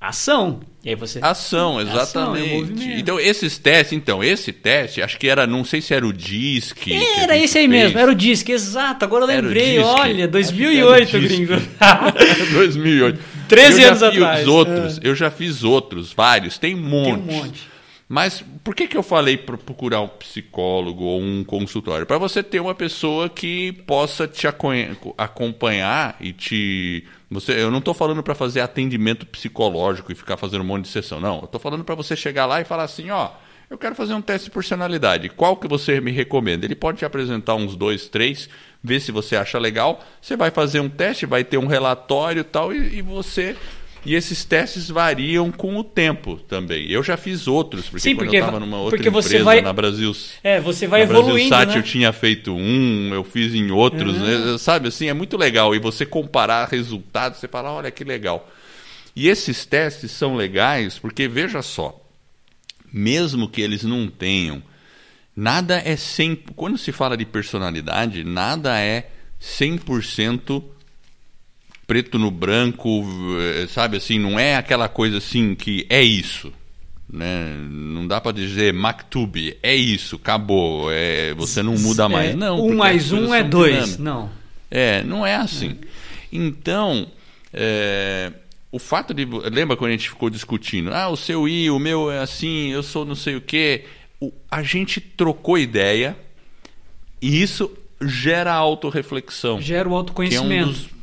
ação. 0.00 0.60
E 0.84 0.90
aí 0.90 0.94
você 0.94 1.18
ação, 1.20 1.80
exatamente. 1.80 2.74
Ação, 2.74 2.92
é 2.92 3.00
então 3.00 3.18
esses 3.18 3.58
testes, 3.58 3.92
então 3.92 4.22
esse 4.22 4.52
teste, 4.52 5.02
acho 5.02 5.18
que 5.18 5.28
era, 5.28 5.48
não 5.48 5.64
sei 5.64 5.80
se 5.80 5.92
era 5.92 6.06
o 6.06 6.12
DISC. 6.12 6.92
Era 7.18 7.36
esse 7.36 7.58
aí 7.58 7.68
fez. 7.68 7.82
mesmo, 7.82 7.98
era 7.98 8.12
o 8.12 8.14
DISC, 8.14 8.48
exato. 8.50 9.04
Agora 9.04 9.24
eu 9.24 9.28
lembrei, 9.28 9.80
olha, 9.80 10.28
2008, 10.28 11.20
gringo. 11.20 11.54
2008. 12.54 13.39
13 13.50 13.82
eu 13.82 13.88
anos 13.88 14.02
atrás. 14.02 14.48
Outros, 14.48 14.98
é. 14.98 15.00
Eu 15.02 15.14
já 15.14 15.30
fiz 15.30 15.62
outros, 15.62 16.12
vários, 16.12 16.58
tem 16.58 16.74
um 16.74 16.82
monte. 16.82 17.26
Tem 17.26 17.38
um 17.38 17.42
monte. 17.42 17.70
Mas 18.12 18.44
por 18.64 18.74
que, 18.74 18.88
que 18.88 18.96
eu 18.96 19.04
falei 19.04 19.36
para 19.36 19.56
procurar 19.56 20.00
um 20.00 20.08
psicólogo 20.08 21.04
ou 21.04 21.20
um 21.20 21.44
consultório? 21.44 22.04
Para 22.04 22.18
você 22.18 22.42
ter 22.42 22.58
uma 22.58 22.74
pessoa 22.74 23.28
que 23.28 23.70
possa 23.86 24.26
te 24.26 24.48
acompanhar 25.16 26.16
e 26.20 26.32
te. 26.32 27.04
Você, 27.30 27.52
eu 27.52 27.70
não 27.70 27.78
estou 27.78 27.94
falando 27.94 28.20
para 28.20 28.34
fazer 28.34 28.62
atendimento 28.62 29.24
psicológico 29.24 30.10
e 30.10 30.16
ficar 30.16 30.36
fazendo 30.36 30.62
um 30.62 30.66
monte 30.66 30.86
de 30.86 30.90
sessão. 30.90 31.20
Não, 31.20 31.38
eu 31.38 31.44
estou 31.44 31.60
falando 31.60 31.84
para 31.84 31.94
você 31.94 32.16
chegar 32.16 32.46
lá 32.46 32.60
e 32.60 32.64
falar 32.64 32.82
assim: 32.82 33.10
ó, 33.10 33.30
eu 33.70 33.78
quero 33.78 33.94
fazer 33.94 34.12
um 34.14 34.20
teste 34.20 34.46
de 34.46 34.50
personalidade. 34.50 35.28
Qual 35.28 35.56
que 35.56 35.68
você 35.68 36.00
me 36.00 36.10
recomenda? 36.10 36.66
Ele 36.66 36.74
pode 36.74 36.98
te 36.98 37.04
apresentar 37.04 37.54
uns 37.54 37.76
dois, 37.76 38.08
três 38.08 38.48
ver 38.82 39.00
se 39.00 39.12
você 39.12 39.36
acha 39.36 39.58
legal. 39.58 40.04
Você 40.20 40.36
vai 40.36 40.50
fazer 40.50 40.80
um 40.80 40.88
teste, 40.88 41.26
vai 41.26 41.44
ter 41.44 41.58
um 41.58 41.66
relatório 41.66 42.44
tal, 42.44 42.74
e, 42.74 42.98
e 42.98 43.02
você. 43.02 43.56
E 44.04 44.14
esses 44.14 44.44
testes 44.44 44.88
variam 44.88 45.52
com 45.52 45.76
o 45.76 45.84
tempo 45.84 46.36
também. 46.48 46.90
Eu 46.90 47.02
já 47.02 47.18
fiz 47.18 47.46
outros, 47.46 47.84
porque, 47.84 48.00
Sim, 48.00 48.16
porque 48.16 48.28
quando 48.28 48.34
eu 48.34 48.40
estava 48.40 48.60
numa 48.60 48.78
outra 48.78 48.98
empresa 48.98 49.44
vai, 49.44 49.60
na 49.60 49.74
Brasil. 49.74 50.16
É, 50.42 50.58
você 50.58 50.86
vai 50.86 51.04
na 51.04 51.12
evoluindo. 51.12 51.50
Brasil 51.50 51.66
Sat 51.66 51.68
né? 51.68 51.78
eu 51.78 51.82
tinha 51.82 52.12
feito 52.12 52.54
um, 52.54 53.10
eu 53.12 53.22
fiz 53.22 53.54
em 53.54 53.70
outros, 53.70 54.16
uhum. 54.16 54.52
né? 54.52 54.58
sabe 54.58 54.88
assim, 54.88 55.08
é 55.08 55.12
muito 55.12 55.36
legal. 55.36 55.74
E 55.74 55.78
você 55.78 56.06
comparar 56.06 56.66
resultados, 56.68 57.38
você 57.38 57.46
fala, 57.46 57.70
olha 57.72 57.90
que 57.90 58.02
legal. 58.02 58.50
E 59.14 59.28
esses 59.28 59.66
testes 59.66 60.10
são 60.12 60.34
legais 60.34 60.98
porque, 60.98 61.28
veja 61.28 61.60
só, 61.60 62.00
mesmo 62.90 63.50
que 63.50 63.60
eles 63.60 63.82
não 63.82 64.08
tenham 64.08 64.62
Nada 65.34 65.78
é 65.78 65.94
100%. 65.94 66.52
Quando 66.54 66.76
se 66.76 66.92
fala 66.92 67.16
de 67.16 67.24
personalidade, 67.24 68.24
nada 68.24 68.78
é 68.78 69.10
100% 69.40 70.62
preto 71.86 72.18
no 72.18 72.30
branco, 72.30 73.04
eh, 73.40 73.66
sabe 73.66 73.96
assim? 73.96 74.18
Não 74.18 74.38
é 74.38 74.56
aquela 74.56 74.88
coisa 74.88 75.18
assim 75.18 75.54
que 75.54 75.86
é 75.88 76.02
isso. 76.02 76.52
Né? 77.12 77.56
Não 77.68 78.06
dá 78.06 78.20
para 78.20 78.30
dizer 78.30 78.72
Maktub, 78.72 79.56
é 79.60 79.74
isso, 79.74 80.14
acabou, 80.14 80.92
é, 80.92 81.34
você 81.34 81.60
não 81.60 81.74
muda 81.74 82.08
mais. 82.08 82.30
É, 82.30 82.36
não, 82.36 82.64
um 82.64 82.76
mais 82.76 83.10
um 83.10 83.34
é 83.34 83.42
dois, 83.42 83.72
dinâmicas. 83.72 83.98
não. 83.98 84.30
É, 84.70 85.02
não 85.02 85.26
é 85.26 85.34
assim. 85.34 85.70
É. 85.82 85.86
Então, 86.30 87.08
é, 87.52 88.32
o 88.70 88.78
fato 88.78 89.12
de. 89.12 89.24
Lembra 89.24 89.76
quando 89.76 89.88
a 89.88 89.92
gente 89.92 90.08
ficou 90.08 90.30
discutindo? 90.30 90.94
Ah, 90.94 91.08
o 91.08 91.16
seu 91.16 91.48
I, 91.48 91.68
o 91.70 91.78
meu 91.80 92.08
é 92.08 92.20
assim, 92.20 92.68
eu 92.68 92.84
sou 92.84 93.04
não 93.04 93.16
sei 93.16 93.34
o 93.34 93.40
quê 93.40 93.84
a 94.50 94.62
gente 94.62 95.00
trocou 95.00 95.58
ideia 95.58 96.16
e 97.20 97.42
isso 97.42 97.70
gera 98.02 98.52
autorreflexão. 98.52 99.60
Gera 99.60 99.88
o 99.88 99.94
autoconhecimento. 99.94 100.72
Que 100.72 100.94
é 100.94 100.96
um 100.96 101.00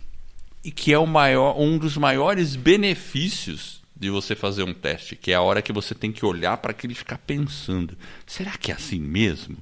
e 0.67 0.71
que 0.71 0.91
é 0.91 0.99
o 0.99 1.07
maior, 1.07 1.57
um 1.57 1.77
dos 1.77 1.95
maiores 1.95 2.57
benefícios 2.57 3.81
de 3.95 4.09
você 4.09 4.35
fazer 4.35 4.63
um 4.63 4.73
teste, 4.73 5.15
que 5.15 5.31
é 5.31 5.35
a 5.35 5.41
hora 5.41 5.61
que 5.61 5.71
você 5.71 5.95
tem 5.95 6.11
que 6.11 6.25
olhar 6.25 6.57
para 6.57 6.71
aquilo 6.71 6.91
e 6.91 6.95
ficar 6.95 7.17
pensando: 7.19 7.97
será 8.25 8.51
que 8.51 8.71
é 8.71 8.75
assim 8.75 8.99
mesmo? 8.99 9.57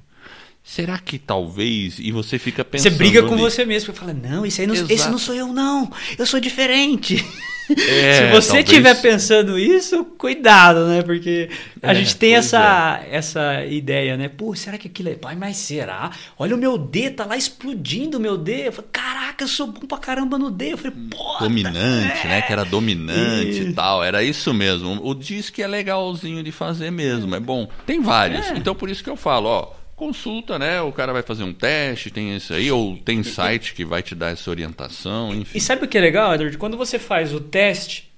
Será 0.66 0.98
que 0.98 1.16
talvez. 1.16 2.00
E 2.00 2.10
você 2.10 2.40
fica 2.40 2.64
pensando. 2.64 2.92
Você 2.92 2.98
briga 2.98 3.22
com 3.22 3.36
você 3.36 3.64
mesmo. 3.64 3.94
Fala: 3.94 4.12
não, 4.12 4.44
esse, 4.44 4.60
aí 4.60 4.66
não, 4.66 4.74
esse 4.74 5.08
não 5.08 5.16
sou 5.16 5.32
eu, 5.32 5.52
não. 5.52 5.88
Eu 6.18 6.26
sou 6.26 6.40
diferente. 6.40 7.24
É, 7.68 8.12
Se 8.12 8.32
você 8.32 8.58
estiver 8.60 8.94
talvez... 8.94 9.00
pensando 9.00 9.58
isso, 9.58 10.04
cuidado, 10.16 10.86
né? 10.86 11.02
Porque 11.02 11.50
a 11.82 11.90
é, 11.90 11.94
gente 11.96 12.14
tem 12.14 12.36
essa, 12.36 13.02
é. 13.02 13.16
essa 13.16 13.64
ideia, 13.64 14.16
né? 14.16 14.28
Pô, 14.28 14.54
será 14.54 14.78
que 14.78 14.86
aquilo 14.86 15.08
é. 15.08 15.16
Pai, 15.16 15.34
mas 15.34 15.56
será? 15.56 16.12
Olha 16.38 16.54
o 16.54 16.58
meu 16.58 16.78
D, 16.78 17.10
tá 17.10 17.24
lá 17.24 17.36
explodindo 17.36 18.18
o 18.18 18.20
meu 18.20 18.36
D. 18.36 18.68
Eu 18.68 18.72
falei, 18.72 18.88
caraca, 18.92 19.42
eu 19.42 19.48
sou 19.48 19.66
bom 19.66 19.80
pra 19.80 19.98
caramba 19.98 20.38
no 20.38 20.48
D. 20.48 20.74
Eu 20.74 20.78
falei, 20.78 20.96
pô. 21.10 21.38
Dominante, 21.40 22.26
é. 22.26 22.28
né? 22.28 22.42
Que 22.42 22.52
era 22.52 22.64
dominante 22.64 23.62
e... 23.62 23.72
tal. 23.72 24.04
Era 24.04 24.22
isso 24.22 24.54
mesmo. 24.54 25.00
O 25.04 25.12
disco 25.12 25.60
é 25.60 25.66
legalzinho 25.66 26.44
de 26.44 26.52
fazer 26.52 26.92
mesmo, 26.92 27.34
é 27.34 27.40
bom. 27.40 27.68
Tem 27.84 28.00
vários. 28.00 28.46
É. 28.46 28.58
Então 28.58 28.76
por 28.76 28.88
isso 28.88 29.02
que 29.02 29.10
eu 29.10 29.16
falo, 29.16 29.48
ó 29.48 29.75
consulta, 29.96 30.58
né? 30.58 30.80
O 30.82 30.92
cara 30.92 31.12
vai 31.12 31.22
fazer 31.22 31.42
um 31.42 31.52
teste, 31.52 32.10
tem 32.10 32.36
isso 32.36 32.52
aí, 32.52 32.70
ou 32.70 32.98
tem 32.98 33.22
site 33.22 33.74
que 33.74 33.84
vai 33.84 34.02
te 34.02 34.14
dar 34.14 34.30
essa 34.30 34.50
orientação, 34.50 35.34
enfim. 35.34 35.56
E 35.56 35.60
sabe 35.60 35.86
o 35.86 35.88
que 35.88 35.96
é 35.96 36.00
legal, 36.00 36.34
Edward? 36.34 36.58
Quando 36.58 36.76
você 36.76 36.98
faz 36.98 37.32
o 37.32 37.40
teste, 37.40 38.12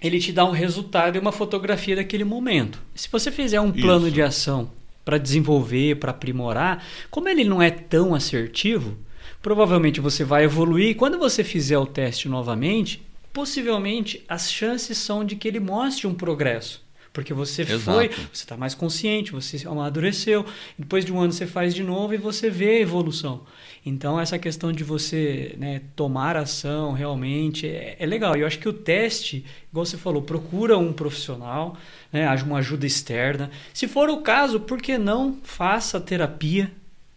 ele 0.00 0.20
te 0.20 0.30
dá 0.30 0.44
um 0.44 0.50
resultado 0.50 1.16
e 1.16 1.18
uma 1.18 1.32
fotografia 1.32 1.96
daquele 1.96 2.22
momento. 2.22 2.78
Se 2.94 3.08
você 3.10 3.32
fizer 3.32 3.60
um 3.60 3.72
plano 3.72 4.06
isso. 4.06 4.14
de 4.14 4.22
ação 4.22 4.70
para 5.04 5.18
desenvolver, 5.18 5.96
para 5.96 6.10
aprimorar, 6.10 6.84
como 7.10 7.28
ele 7.28 7.44
não 7.44 7.62
é 7.62 7.70
tão 7.70 8.14
assertivo, 8.14 8.98
provavelmente 9.40 10.00
você 10.00 10.22
vai 10.22 10.44
evoluir. 10.44 10.90
E 10.90 10.94
quando 10.94 11.18
você 11.18 11.42
fizer 11.42 11.78
o 11.78 11.86
teste 11.86 12.28
novamente, 12.28 13.02
possivelmente 13.32 14.22
as 14.28 14.52
chances 14.52 14.98
são 14.98 15.24
de 15.24 15.34
que 15.34 15.48
ele 15.48 15.60
mostre 15.60 16.06
um 16.06 16.14
progresso. 16.14 16.85
Porque 17.16 17.32
você 17.32 17.62
Exato. 17.62 17.96
foi, 17.96 18.08
você 18.08 18.44
está 18.44 18.58
mais 18.58 18.74
consciente, 18.74 19.32
você 19.32 19.66
amadureceu. 19.66 20.44
Depois 20.78 21.02
de 21.02 21.10
um 21.10 21.18
ano 21.18 21.32
você 21.32 21.46
faz 21.46 21.74
de 21.74 21.82
novo 21.82 22.12
e 22.12 22.18
você 22.18 22.50
vê 22.50 22.72
a 22.72 22.80
evolução. 22.80 23.40
Então, 23.86 24.20
essa 24.20 24.38
questão 24.38 24.70
de 24.70 24.84
você 24.84 25.54
né, 25.56 25.80
tomar 25.96 26.36
ação 26.36 26.92
realmente 26.92 27.66
é, 27.66 27.96
é 27.98 28.04
legal. 28.04 28.36
E 28.36 28.40
eu 28.40 28.46
acho 28.46 28.58
que 28.58 28.68
o 28.68 28.72
teste, 28.72 29.46
igual 29.70 29.86
você 29.86 29.96
falou, 29.96 30.20
procura 30.20 30.76
um 30.76 30.92
profissional, 30.92 31.74
né, 32.12 32.28
uma 32.44 32.58
ajuda 32.58 32.84
externa. 32.84 33.50
Se 33.72 33.88
for 33.88 34.10
o 34.10 34.18
caso, 34.18 34.60
por 34.60 34.82
que 34.82 34.98
não 34.98 35.38
faça 35.42 35.98
terapia? 35.98 36.70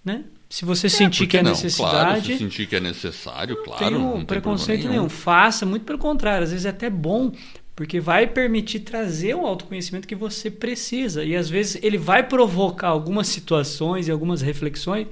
Né? 0.06 0.24
Se 0.50 0.64
você 0.64 0.88
é, 0.88 0.90
sentir 0.90 1.28
que 1.28 1.38
é 1.38 1.44
não? 1.44 1.52
necessidade. 1.52 1.92
Claro, 1.92 2.22
se 2.24 2.38
sentir 2.38 2.68
que 2.68 2.76
é 2.78 2.80
necessário, 2.80 3.58
não 3.58 3.64
claro. 3.66 3.96
Um 3.98 4.18
não 4.20 4.26
preconceito 4.26 4.82
nenhum. 4.84 4.92
nenhum. 4.94 5.10
Faça, 5.10 5.66
muito 5.66 5.84
pelo 5.84 6.00
contrário. 6.00 6.46
Às 6.46 6.52
vezes 6.52 6.66
é 6.66 6.70
até 6.70 6.90
bom 6.90 7.34
porque 7.80 7.98
vai 8.02 8.28
permitir 8.28 8.82
trazer 8.82 9.34
o 9.36 9.48
autoconhecimento 9.48 10.06
que 10.06 10.14
você 10.14 10.52
precisa. 10.52 11.24
E 11.24 11.34
às 11.34 11.50
vezes 11.50 11.82
ele 11.82 11.98
vai 11.98 12.22
provocar 12.22 12.90
algumas 12.90 13.30
situações 13.30 14.10
e 14.10 14.12
algumas 14.12 14.42
reflexões 14.42 15.08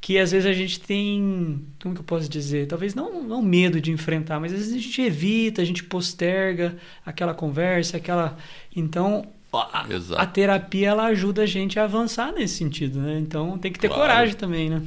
que 0.00 0.18
às 0.18 0.32
vezes 0.32 0.46
a 0.46 0.54
gente 0.54 0.80
tem, 0.80 1.60
como 1.82 1.94
que 1.94 2.00
eu 2.00 2.04
posso 2.04 2.26
dizer, 2.26 2.66
talvez 2.66 2.94
não, 2.94 3.22
não 3.22 3.42
medo 3.42 3.78
de 3.78 3.92
enfrentar, 3.92 4.40
mas 4.40 4.54
às 4.54 4.60
vezes 4.60 4.74
a 4.74 4.78
gente 4.78 5.02
evita, 5.02 5.60
a 5.60 5.64
gente 5.66 5.84
posterga 5.84 6.78
aquela 7.04 7.34
conversa, 7.34 7.98
aquela. 7.98 8.38
Então, 8.74 9.26
a, 9.52 9.86
a, 10.16 10.26
terapia 10.26 10.88
ela 10.88 11.04
ajuda 11.08 11.42
a 11.42 11.46
gente 11.46 11.78
a 11.78 11.84
avançar 11.84 12.32
nesse 12.32 12.54
sentido, 12.54 13.00
né? 13.00 13.18
Então 13.18 13.58
tem 13.58 13.70
que 13.70 13.78
ter 13.78 13.88
claro. 13.88 14.04
coragem 14.04 14.34
também, 14.34 14.70
né? 14.70 14.80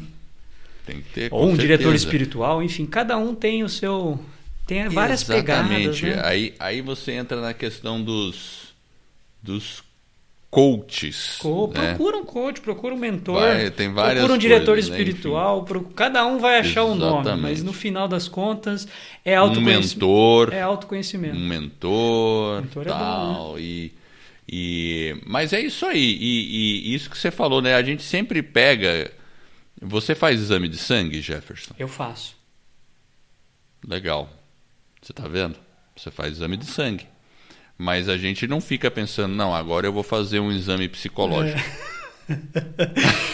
Tem 0.87 1.01
que 1.03 1.09
ter. 1.13 1.31
Ou 1.31 1.43
um 1.43 1.49
certeza. 1.49 1.67
diretor 1.67 1.93
espiritual, 1.93 2.63
enfim, 2.63 2.87
cada 2.87 3.15
um 3.15 3.35
tem 3.35 3.63
o 3.63 3.69
seu 3.69 4.19
tem 4.65 4.87
várias 4.89 5.21
Exatamente. 5.21 6.01
pegadas. 6.01 6.01
Né? 6.01 6.21
Aí, 6.23 6.55
aí 6.59 6.81
você 6.81 7.13
entra 7.13 7.41
na 7.41 7.53
questão 7.53 8.01
dos, 8.01 8.73
dos 9.41 9.83
coaches. 10.51 11.37
Co 11.39 11.71
né? 11.73 11.95
Procura 11.95 12.17
um 12.17 12.25
coach, 12.25 12.61
procura 12.61 12.93
um 12.93 12.97
mentor. 12.97 13.39
Vai, 13.39 13.71
tem 13.71 13.91
várias 13.91 14.17
procura 14.17 14.33
um 14.33 14.37
diretor 14.37 14.73
coisas, 14.73 14.89
né? 14.89 14.97
espiritual. 14.97 15.65
Né? 15.67 15.81
Cada 15.95 16.25
um 16.25 16.37
vai 16.37 16.59
achar 16.59 16.83
o 16.83 16.91
um 16.91 16.95
nome, 16.95 17.35
mas 17.37 17.63
no 17.63 17.71
final 17.71 18.07
das 18.07 18.27
contas 18.27 18.87
é 19.23 19.33
autoconhecimento. 19.33 20.05
Um 20.05 20.11
mentor. 20.11 20.53
É 20.53 20.61
autoconhecimento. 20.61 21.37
Um 21.37 21.47
mentor, 21.47 22.61
mentor 22.61 22.85
tal. 22.85 22.99
É 22.99 23.33
bom, 23.33 23.55
né? 23.55 23.61
e, 23.61 23.93
e, 24.47 25.21
mas 25.25 25.53
é 25.53 25.61
isso 25.61 25.85
aí. 25.85 26.17
E, 26.19 26.91
e 26.91 26.93
isso 26.93 27.09
que 27.09 27.17
você 27.17 27.31
falou, 27.31 27.61
né? 27.61 27.73
A 27.75 27.81
gente 27.81 28.03
sempre 28.03 28.43
pega. 28.43 29.09
Você 29.81 30.13
faz 30.13 30.39
exame 30.39 30.67
de 30.67 30.77
sangue, 30.77 31.21
Jefferson? 31.21 31.73
Eu 31.79 31.87
faço. 31.87 32.35
Legal. 33.87 34.29
Você 35.01 35.11
está 35.11 35.27
vendo? 35.27 35.55
Você 35.95 36.11
faz 36.11 36.33
exame 36.33 36.55
de 36.55 36.65
sangue. 36.65 37.07
Mas 37.77 38.07
a 38.07 38.15
gente 38.15 38.47
não 38.47 38.61
fica 38.61 38.91
pensando, 38.91 39.33
não, 39.33 39.55
agora 39.55 39.87
eu 39.87 39.91
vou 39.91 40.03
fazer 40.03 40.39
um 40.39 40.51
exame 40.51 40.87
psicológico. 40.87 41.59
É. 41.59 41.91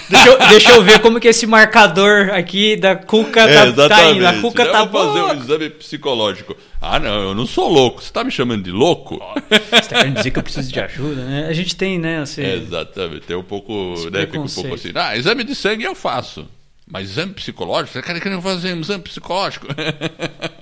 deixa, 0.09 0.29
eu, 0.29 0.47
deixa, 0.47 0.71
eu, 0.71 0.81
ver 0.81 0.99
como 1.01 1.19
que 1.19 1.27
esse 1.27 1.45
marcador 1.45 2.29
aqui 2.29 2.77
da 2.77 2.95
Cuca 2.95 3.41
é, 3.41 3.71
tá, 3.73 3.89
tá 3.89 4.05
indo. 4.05 4.25
A 4.25 4.39
Cuca 4.41 4.65
tá 4.65 4.85
vou 4.85 5.05
fazer 5.07 5.21
um 5.21 5.43
exame 5.43 5.69
psicológico. 5.71 6.55
Ah, 6.81 6.97
não, 6.97 7.21
eu 7.21 7.35
não 7.35 7.45
sou 7.45 7.67
louco. 7.67 8.01
Você 8.01 8.07
está 8.07 8.23
me 8.23 8.31
chamando 8.31 8.63
de 8.63 8.71
louco? 8.71 9.19
Você 9.49 9.75
está 9.75 9.97
querendo 9.97 10.15
dizer 10.15 10.31
que 10.31 10.39
eu 10.39 10.43
preciso 10.43 10.71
de 10.71 10.79
ajuda, 10.79 11.25
né? 11.25 11.47
A 11.49 11.53
gente 11.53 11.75
tem, 11.75 11.99
né? 11.99 12.19
Assim, 12.19 12.41
é, 12.41 12.55
exatamente. 12.55 13.27
Tem 13.27 13.35
um 13.35 13.43
pouco, 13.43 13.93
né? 14.09 14.21
Fica 14.21 14.39
um 14.39 14.47
pouco 14.47 14.73
assim. 14.73 14.91
Ah, 14.95 15.17
exame 15.17 15.43
de 15.43 15.53
sangue 15.53 15.83
eu 15.83 15.93
faço. 15.93 16.47
Mas 16.89 17.09
exame 17.09 17.33
psicológico? 17.33 17.91
Você 17.91 18.01
quer 18.01 18.19
querendo 18.21 18.41
fazer 18.41 18.73
um 18.73 18.79
exame 18.79 19.03
psicológico? 19.03 19.67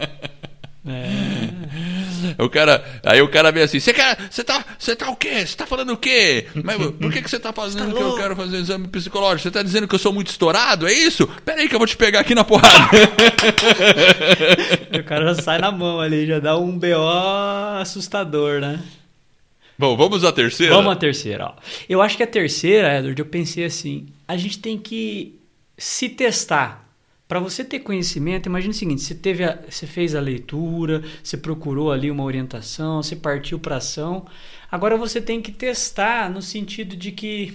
O 2.46 2.50
cara, 2.50 2.84
aí 3.04 3.22
o 3.22 3.30
cara 3.30 3.52
vem 3.52 3.64
assim, 3.64 3.80
você 3.80 3.94
quer, 3.94 4.18
você 4.30 4.44
tá, 4.44 4.64
você 4.78 4.96
tá 4.96 5.10
o 5.10 5.16
quê? 5.16 5.46
Você 5.46 5.56
tá 5.56 5.66
falando 5.66 5.94
o 5.94 5.98
quê? 5.98 6.48
Mas 6.64 6.78
por 6.78 7.12
que 7.12 7.22
que 7.22 7.30
você 7.30 7.40
tá 7.40 7.52
fazendo 7.52 7.92
tá 7.92 7.98
que 7.98 8.02
eu 8.02 8.16
quero 8.16 8.36
fazer 8.36 8.58
um 8.58 8.60
exame 8.60 8.88
psicológico? 8.88 9.42
Você 9.44 9.52
tá 9.52 9.64
dizendo 9.64 9.88
que 9.88 9.96
eu 9.96 10.00
sou 10.00 10.14
muito 10.14 10.30
estourado? 10.30 10.88
É 10.88 10.94
isso? 10.94 11.28
Pera 11.44 11.62
aí 11.62 11.70
que 11.70 11.76
eu 11.76 11.80
vou 11.80 11.88
te 11.88 11.98
pegar 11.98 12.20
aqui 12.20 12.36
na 12.36 12.44
porrada. 12.44 12.90
o 15.00 15.04
cara 15.04 15.34
já 15.34 15.42
sai 15.42 15.60
na 15.60 15.72
mão 15.72 16.00
ali, 16.00 16.28
já 16.28 16.40
dá 16.40 16.58
um 16.58 16.78
BO 16.78 17.80
assustador, 17.80 18.60
né? 18.60 18.80
Bom, 19.78 19.98
vamos 19.98 20.24
à 20.24 20.32
terceira? 20.32 20.74
Vamos 20.74 20.92
à 20.92 20.96
terceira, 20.96 21.48
ó. 21.48 21.54
Eu 21.90 22.02
acho 22.02 22.16
que 22.16 22.24
a 22.24 22.28
terceira, 22.28 22.98
Edward, 22.98 23.20
eu 23.20 23.26
pensei 23.26 23.66
assim, 23.66 24.08
a 24.28 24.38
gente 24.38 24.60
tem 24.60 24.78
que 24.78 25.36
se 25.78 26.08
testar 26.10 26.85
para 27.28 27.40
você 27.40 27.64
ter 27.64 27.80
conhecimento, 27.80 28.48
imagine 28.48 28.72
o 28.72 28.78
seguinte: 28.78 29.02
você, 29.02 29.16
teve 29.16 29.44
a, 29.44 29.60
você 29.68 29.88
fez 29.88 30.14
a 30.14 30.20
leitura, 30.20 31.04
você 31.24 31.38
procurou 31.38 31.92
ali 31.92 32.12
uma 32.12 32.24
orientação, 32.24 33.02
você 33.02 33.16
partiu 33.16 33.60
para 33.60 33.78
ação. 33.78 34.26
Agora 34.72 34.98
você 34.98 35.20
tem 35.20 35.42
que 35.42 35.52
testar 35.52 36.30
no 36.30 36.42
sentido 36.42 36.96
de 36.96 37.12
que 37.12 37.54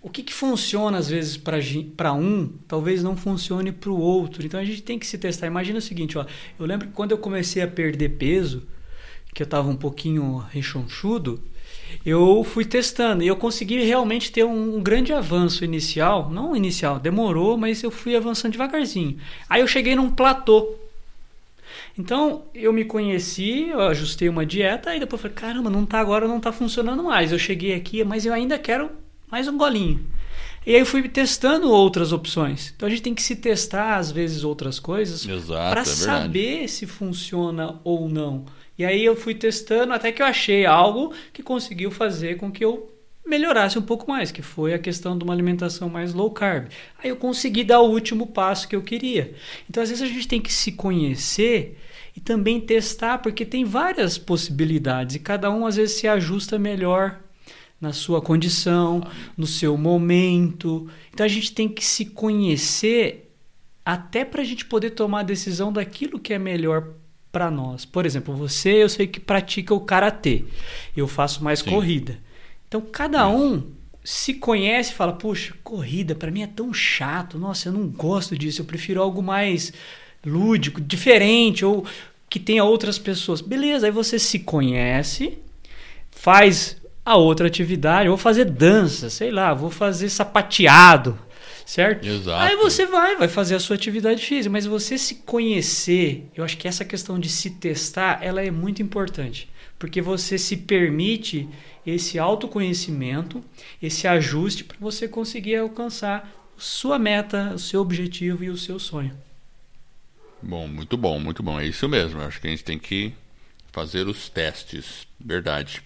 o 0.00 0.10
que, 0.10 0.22
que 0.22 0.34
funciona 0.34 0.98
às 0.98 1.08
vezes 1.08 1.36
para 1.36 2.12
um, 2.12 2.52
talvez 2.68 3.02
não 3.02 3.16
funcione 3.16 3.72
para 3.72 3.90
o 3.90 3.98
outro. 3.98 4.44
Então 4.44 4.60
a 4.60 4.64
gente 4.64 4.82
tem 4.82 4.98
que 4.98 5.06
se 5.06 5.18
testar. 5.18 5.46
Imagina 5.46 5.78
o 5.78 5.82
seguinte: 5.82 6.16
ó, 6.16 6.24
eu 6.58 6.66
lembro 6.66 6.86
que 6.86 6.92
quando 6.92 7.10
eu 7.10 7.18
comecei 7.18 7.62
a 7.62 7.66
perder 7.66 8.10
peso, 8.10 8.68
que 9.34 9.42
eu 9.42 9.46
estava 9.46 9.68
um 9.68 9.76
pouquinho 9.76 10.36
rechonchudo, 10.50 11.42
eu 12.04 12.44
fui 12.44 12.64
testando 12.64 13.22
e 13.22 13.26
eu 13.26 13.36
consegui 13.36 13.82
realmente 13.84 14.30
ter 14.32 14.44
um, 14.44 14.76
um, 14.76 14.82
grande 14.82 15.12
avanço 15.12 15.64
inicial. 15.64 16.30
Não 16.30 16.54
inicial, 16.54 16.98
demorou, 16.98 17.56
mas 17.56 17.82
eu 17.82 17.90
fui 17.90 18.16
avançando 18.16 18.52
devagarzinho. 18.52 19.18
Aí 19.48 19.60
eu 19.60 19.66
cheguei 19.66 19.94
num 19.94 20.10
platô. 20.10 20.74
Então 21.98 22.42
eu 22.54 22.72
me 22.72 22.84
conheci, 22.84 23.68
eu 23.68 23.80
ajustei 23.80 24.28
uma 24.28 24.44
dieta 24.44 24.94
e 24.94 25.00
depois 25.00 25.22
falei: 25.22 25.36
caramba, 25.36 25.70
não 25.70 25.86
tá 25.86 26.00
agora, 26.00 26.26
não 26.26 26.40
tá 26.40 26.52
funcionando 26.52 27.02
mais. 27.04 27.32
Eu 27.32 27.38
cheguei 27.38 27.74
aqui, 27.74 28.02
mas 28.04 28.26
eu 28.26 28.32
ainda 28.32 28.58
quero 28.58 28.90
mais 29.30 29.48
um 29.48 29.56
golinho. 29.56 30.04
E 30.66 30.74
aí 30.74 30.80
eu 30.80 30.86
fui 30.86 31.06
testando 31.08 31.70
outras 31.70 32.12
opções. 32.12 32.72
Então 32.74 32.86
a 32.86 32.90
gente 32.90 33.02
tem 33.02 33.14
que 33.14 33.22
se 33.22 33.36
testar 33.36 33.96
às 33.96 34.10
vezes 34.10 34.44
outras 34.44 34.78
coisas 34.78 35.26
para 35.46 35.82
é 35.82 35.84
saber 35.84 36.68
se 36.68 36.86
funciona 36.86 37.80
ou 37.84 38.08
não. 38.08 38.46
E 38.78 38.84
aí 38.84 39.04
eu 39.04 39.14
fui 39.14 39.34
testando 39.34 39.92
até 39.92 40.10
que 40.10 40.22
eu 40.22 40.26
achei 40.26 40.66
algo 40.66 41.12
que 41.32 41.42
conseguiu 41.42 41.90
fazer 41.90 42.36
com 42.36 42.50
que 42.50 42.64
eu 42.64 42.90
melhorasse 43.26 43.78
um 43.78 43.82
pouco 43.82 44.10
mais, 44.10 44.30
que 44.30 44.42
foi 44.42 44.74
a 44.74 44.78
questão 44.78 45.16
de 45.16 45.24
uma 45.24 45.32
alimentação 45.32 45.88
mais 45.88 46.12
low 46.12 46.30
carb. 46.30 46.68
Aí 47.02 47.08
eu 47.10 47.16
consegui 47.16 47.64
dar 47.64 47.80
o 47.80 47.90
último 47.90 48.26
passo 48.26 48.68
que 48.68 48.76
eu 48.76 48.82
queria. 48.82 49.34
Então 49.68 49.82
às 49.82 49.90
vezes 49.90 50.02
a 50.02 50.06
gente 50.06 50.28
tem 50.28 50.40
que 50.40 50.52
se 50.52 50.72
conhecer 50.72 51.78
e 52.16 52.20
também 52.20 52.60
testar, 52.60 53.18
porque 53.18 53.44
tem 53.44 53.64
várias 53.64 54.18
possibilidades 54.18 55.16
e 55.16 55.18
cada 55.18 55.50
um 55.50 55.66
às 55.66 55.76
vezes 55.76 55.96
se 55.96 56.06
ajusta 56.06 56.58
melhor 56.58 57.23
na 57.84 57.92
sua 57.92 58.20
condição, 58.20 59.06
no 59.36 59.46
seu 59.46 59.76
momento. 59.76 60.88
Então 61.12 61.24
a 61.24 61.28
gente 61.28 61.52
tem 61.52 61.68
que 61.68 61.84
se 61.84 62.06
conhecer 62.06 63.30
até 63.84 64.24
para 64.24 64.40
a 64.40 64.44
gente 64.44 64.64
poder 64.64 64.90
tomar 64.90 65.20
a 65.20 65.24
decisão 65.24 65.70
daquilo 65.72 66.18
que 66.18 66.32
é 66.32 66.38
melhor 66.38 66.88
para 67.30 67.50
nós. 67.50 67.84
Por 67.84 68.06
exemplo, 68.06 68.34
você 68.34 68.82
eu 68.82 68.88
sei 68.88 69.06
que 69.06 69.20
pratica 69.20 69.74
o 69.74 69.80
karatê, 69.80 70.44
eu 70.96 71.06
faço 71.06 71.44
mais 71.44 71.60
Sim. 71.60 71.70
corrida. 71.70 72.18
Então 72.66 72.80
cada 72.80 73.28
um 73.28 73.62
se 74.02 74.34
conhece 74.34 74.92
e 74.92 74.94
fala: 74.94 75.12
"Puxa, 75.12 75.54
corrida 75.62 76.14
para 76.14 76.30
mim 76.30 76.42
é 76.42 76.46
tão 76.46 76.72
chato. 76.72 77.38
Nossa, 77.38 77.68
eu 77.68 77.72
não 77.72 77.86
gosto 77.86 78.36
disso. 78.36 78.62
Eu 78.62 78.66
prefiro 78.66 79.02
algo 79.02 79.22
mais 79.22 79.72
lúdico, 80.24 80.80
diferente 80.80 81.64
ou 81.64 81.84
que 82.30 82.40
tenha 82.40 82.64
outras 82.64 82.98
pessoas". 82.98 83.42
Beleza, 83.42 83.86
aí 83.86 83.92
você 83.92 84.18
se 84.18 84.38
conhece, 84.38 85.36
faz 86.10 86.82
a 87.04 87.16
outra 87.16 87.46
atividade, 87.46 88.08
vou 88.08 88.16
fazer 88.16 88.46
dança, 88.46 89.10
sei 89.10 89.30
lá, 89.30 89.52
vou 89.52 89.70
fazer 89.70 90.08
sapateado. 90.08 91.18
certo? 91.66 92.06
Exato. 92.06 92.42
Aí 92.42 92.56
você 92.56 92.86
vai, 92.86 93.16
vai 93.16 93.28
fazer 93.28 93.54
a 93.54 93.60
sua 93.60 93.76
atividade 93.76 94.24
física, 94.24 94.50
mas 94.50 94.66
você 94.66 94.96
se 94.96 95.16
conhecer, 95.16 96.28
eu 96.34 96.44
acho 96.44 96.56
que 96.56 96.68
essa 96.68 96.84
questão 96.84 97.18
de 97.18 97.28
se 97.28 97.50
testar, 97.50 98.18
ela 98.22 98.42
é 98.42 98.50
muito 98.50 98.82
importante, 98.82 99.48
porque 99.78 100.00
você 100.00 100.38
se 100.38 100.56
permite 100.56 101.48
esse 101.86 102.18
autoconhecimento, 102.18 103.44
esse 103.82 104.06
ajuste 104.06 104.64
para 104.64 104.76
você 104.80 105.06
conseguir 105.06 105.56
alcançar 105.56 106.30
sua 106.56 106.98
meta, 106.98 107.52
o 107.54 107.58
seu 107.58 107.80
objetivo 107.80 108.44
e 108.44 108.50
o 108.50 108.56
seu 108.56 108.78
sonho. 108.78 109.12
Bom, 110.42 110.68
muito 110.68 110.96
bom, 110.96 111.18
muito 111.18 111.42
bom. 111.42 111.58
É 111.58 111.66
isso 111.66 111.88
mesmo. 111.88 112.20
Eu 112.20 112.26
acho 112.26 112.40
que 112.40 112.46
a 112.46 112.50
gente 112.50 112.64
tem 112.64 112.78
que 112.78 113.12
fazer 113.72 114.06
os 114.06 114.28
testes. 114.28 115.06
Verdade. 115.18 115.82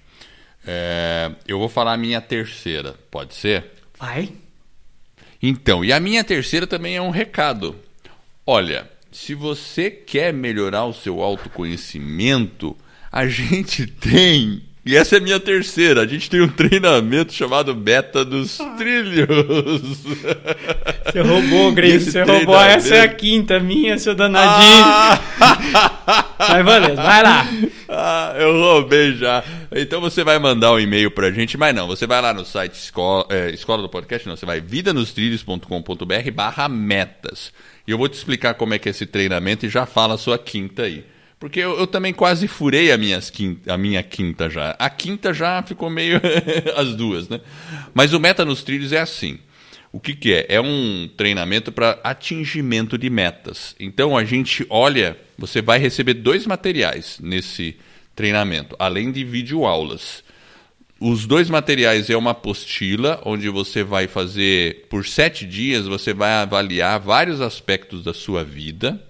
É, 0.67 1.31
eu 1.47 1.59
vou 1.59 1.69
falar 1.69 1.95
a 1.95 1.99
minha 1.99 2.21
terceira, 2.21 2.95
pode 3.11 3.35
ser? 3.35 3.65
Vai. 3.99 4.33
Então, 5.43 5.85
e 5.85 5.93
a 5.93 6.01
minha 6.01 6.25
terceira 6.25 6.67
também 6.67 6.97
é 6.97 7.03
um 7.03 7.11
recado. 7.11 7.77
Olha, 8.45 8.91
se 9.11 9.35
você 9.35 9.91
quer 9.91 10.33
melhorar 10.33 10.85
o 10.85 10.93
seu 10.93 11.23
autoconhecimento, 11.23 12.77
a 13.11 13.27
gente 13.27 13.87
tem 14.01 14.68
e 14.89 14.97
essa 14.97 15.17
é 15.17 15.19
a 15.19 15.21
minha 15.21 15.39
terceira. 15.39 16.01
A 16.01 16.07
gente 16.07 16.31
tem 16.31 16.41
um 16.41 16.49
treinamento 16.49 17.31
chamado 17.35 17.75
Beta 17.75 18.25
dos 18.25 18.57
Trilhos. 18.79 19.29
Você 21.05 21.21
roubou, 21.21 21.73
Grace. 21.73 22.11
Você 22.11 22.23
roubou. 22.23 22.59
Essa 22.59 22.95
é 22.95 23.01
a 23.03 23.09
quinta 23.09 23.61
minha, 23.61 23.99
seu 23.99 24.15
danadinho. 24.15 24.83
Ah! 24.87 25.21
Mas 26.39 26.65
beleza, 26.65 27.03
vai 27.03 27.23
lá. 27.23 27.47
Ah, 27.87 28.35
eu 28.39 28.59
roubei 28.59 29.15
já. 29.15 29.45
Então 29.77 30.01
você 30.01 30.25
vai 30.25 30.39
mandar 30.39 30.73
um 30.73 30.81
e-mail 30.81 31.11
pra 31.11 31.31
gente, 31.31 31.59
mas 31.59 31.75
não, 31.75 31.87
você 31.87 32.07
vai 32.07 32.23
lá 32.23 32.33
no 32.33 32.47
site 32.47 32.73
Escola, 32.73 33.27
é, 33.29 33.51
escola 33.51 33.83
do 33.83 33.91
Podcast, 33.91 34.27
não, 34.27 34.37
você 34.37 34.47
vai 34.47 34.59
vidanostrilhos.com.br 34.59 36.31
barra 36.33 36.67
metas. 36.67 37.53
E 37.87 37.91
eu 37.91 37.99
vou 37.99 38.09
te 38.09 38.15
explicar 38.15 38.55
como 38.55 38.73
é 38.73 38.79
que 38.79 38.89
é 38.89 38.93
esse 38.93 39.05
treinamento 39.05 39.67
e 39.67 39.69
já 39.69 39.85
fala 39.85 40.15
a 40.15 40.19
sua 40.19 40.39
quinta 40.39 40.85
aí. 40.85 41.05
Porque 41.39 41.61
eu, 41.61 41.79
eu, 41.79 41.87
também 41.87 42.13
quase 42.13 42.49
furei 42.49 42.91
a, 42.91 42.99
minhas 42.99 43.31
quinta, 43.31 43.73
a 43.73 43.79
minha 43.79 44.03
quinta 44.03 44.51
já. 44.51 44.75
A 44.79 44.91
quinta 44.91 45.33
já 45.33 45.63
ficou 45.63 45.89
meio 45.89 46.21
as 46.77 46.95
duas, 46.97 47.29
né? 47.29 47.41
Mas 47.95 48.13
o 48.13 48.19
Meta 48.19 48.45
nos 48.45 48.65
Trilhos 48.65 48.93
é 48.93 49.01
assim. 49.01 49.39
O 49.93 50.01
que, 50.01 50.15
que 50.15 50.35
é? 50.35 50.47
É 50.49 50.61
um 50.61 51.09
treinamento 51.17 51.71
para 51.71 51.99
atingimento 52.03 52.99
de 52.99 53.09
metas. 53.09 53.75
Então 53.79 54.17
a 54.17 54.25
gente 54.25 54.67
olha, 54.69 55.17
você 55.37 55.63
vai 55.63 55.79
receber 55.79 56.15
dois 56.15 56.45
materiais 56.45 57.19
nesse 57.23 57.77
treinamento, 58.17 58.75
além 58.79 59.13
de 59.13 59.25
videoaulas. 59.25 60.25
Os 61.01 61.25
dois 61.25 61.49
materiais 61.49 62.11
é 62.11 62.17
uma 62.17 62.33
apostila, 62.33 63.23
onde 63.25 63.49
você 63.49 63.85
vai 63.85 64.09
fazer, 64.09 64.87
por 64.91 65.07
sete 65.07 65.47
dias, 65.47 65.87
você 65.87 66.13
vai 66.13 66.33
avaliar 66.33 66.99
vários 66.99 67.41
aspectos 67.41 68.03
da 68.03 68.13
sua 68.13 68.43
vida 68.43 69.08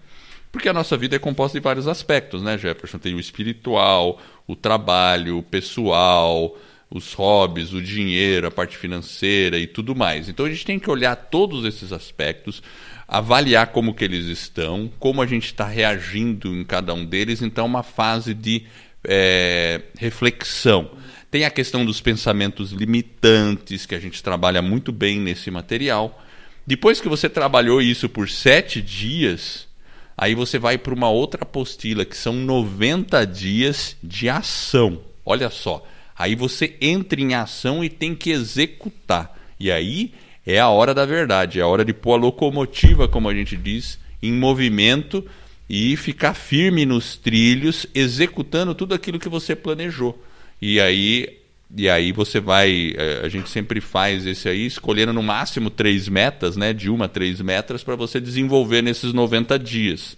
porque 0.50 0.68
a 0.68 0.72
nossa 0.72 0.96
vida 0.96 1.16
é 1.16 1.18
composta 1.18 1.58
de 1.58 1.62
vários 1.62 1.86
aspectos, 1.86 2.42
né, 2.42 2.56
Jefferson? 2.56 2.98
Tem 2.98 3.14
o 3.14 3.20
espiritual, 3.20 4.20
o 4.46 4.56
trabalho, 4.56 5.38
o 5.38 5.42
pessoal, 5.42 6.56
os 6.90 7.12
hobbies, 7.12 7.72
o 7.72 7.82
dinheiro, 7.82 8.46
a 8.46 8.50
parte 8.50 8.76
financeira 8.76 9.58
e 9.58 9.66
tudo 9.66 9.94
mais. 9.94 10.28
Então 10.28 10.46
a 10.46 10.50
gente 10.50 10.64
tem 10.64 10.78
que 10.78 10.90
olhar 10.90 11.14
todos 11.14 11.64
esses 11.64 11.92
aspectos, 11.92 12.62
avaliar 13.06 13.68
como 13.68 13.94
que 13.94 14.04
eles 14.04 14.26
estão, 14.26 14.90
como 14.98 15.20
a 15.20 15.26
gente 15.26 15.46
está 15.46 15.66
reagindo 15.66 16.54
em 16.54 16.64
cada 16.64 16.94
um 16.94 17.04
deles. 17.04 17.42
Então 17.42 17.66
uma 17.66 17.82
fase 17.82 18.32
de 18.32 18.64
é, 19.04 19.82
reflexão. 19.98 20.90
Tem 21.30 21.44
a 21.44 21.50
questão 21.50 21.84
dos 21.84 22.00
pensamentos 22.00 22.72
limitantes, 22.72 23.84
que 23.84 23.94
a 23.94 24.00
gente 24.00 24.22
trabalha 24.22 24.62
muito 24.62 24.90
bem 24.90 25.20
nesse 25.20 25.50
material. 25.50 26.24
Depois 26.66 27.02
que 27.02 27.08
você 27.08 27.28
trabalhou 27.28 27.82
isso 27.82 28.08
por 28.08 28.30
sete 28.30 28.80
dias, 28.80 29.67
Aí 30.20 30.34
você 30.34 30.58
vai 30.58 30.76
para 30.76 30.92
uma 30.92 31.08
outra 31.08 31.44
apostila, 31.44 32.04
que 32.04 32.16
são 32.16 32.32
90 32.32 33.24
dias 33.24 33.96
de 34.02 34.28
ação. 34.28 35.00
Olha 35.24 35.48
só. 35.48 35.86
Aí 36.18 36.34
você 36.34 36.74
entra 36.80 37.20
em 37.20 37.34
ação 37.34 37.84
e 37.84 37.88
tem 37.88 38.16
que 38.16 38.30
executar. 38.30 39.38
E 39.60 39.70
aí 39.70 40.12
é 40.44 40.58
a 40.58 40.68
hora 40.70 40.92
da 40.92 41.06
verdade, 41.06 41.60
é 41.60 41.62
a 41.62 41.68
hora 41.68 41.84
de 41.84 41.92
pôr 41.92 42.14
a 42.14 42.16
locomotiva, 42.16 43.06
como 43.06 43.28
a 43.28 43.34
gente 43.34 43.56
diz, 43.56 43.96
em 44.20 44.32
movimento 44.32 45.24
e 45.70 45.96
ficar 45.96 46.34
firme 46.34 46.84
nos 46.84 47.16
trilhos, 47.16 47.86
executando 47.94 48.74
tudo 48.74 48.94
aquilo 48.94 49.20
que 49.20 49.28
você 49.28 49.54
planejou. 49.54 50.20
E 50.60 50.80
aí 50.80 51.37
e 51.76 51.88
aí 51.88 52.12
você 52.12 52.40
vai, 52.40 52.94
é, 52.96 53.20
a 53.24 53.28
gente 53.28 53.50
sempre 53.50 53.80
faz 53.80 54.26
esse 54.26 54.48
aí, 54.48 54.66
escolhendo 54.66 55.12
no 55.12 55.22
máximo 55.22 55.68
três 55.68 56.08
metas, 56.08 56.56
né, 56.56 56.72
de 56.72 56.88
uma 56.88 57.04
a 57.04 57.08
três 57.08 57.40
metas, 57.40 57.84
para 57.84 57.94
você 57.94 58.20
desenvolver 58.20 58.82
nesses 58.82 59.12
90 59.12 59.58
dias. 59.58 60.16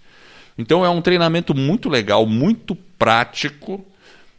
Então 0.57 0.85
é 0.85 0.89
um 0.89 1.01
treinamento 1.01 1.55
muito 1.55 1.89
legal, 1.89 2.25
muito 2.27 2.75
prático 2.75 3.85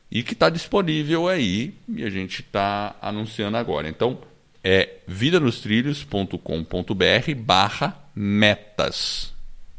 e 0.10 0.24
que 0.24 0.34
está 0.34 0.50
disponível 0.50 1.28
aí 1.28 1.74
e 1.89 2.04
a 2.04 2.10
gente 2.10 2.41
está 2.41 2.95
anunciando 3.02 3.58
agora. 3.58 3.89
Então 3.89 4.19
é 4.63 4.97
vidanostrilhos.com.br 5.08 7.36
barra 7.38 7.97
metas. 8.15 9.34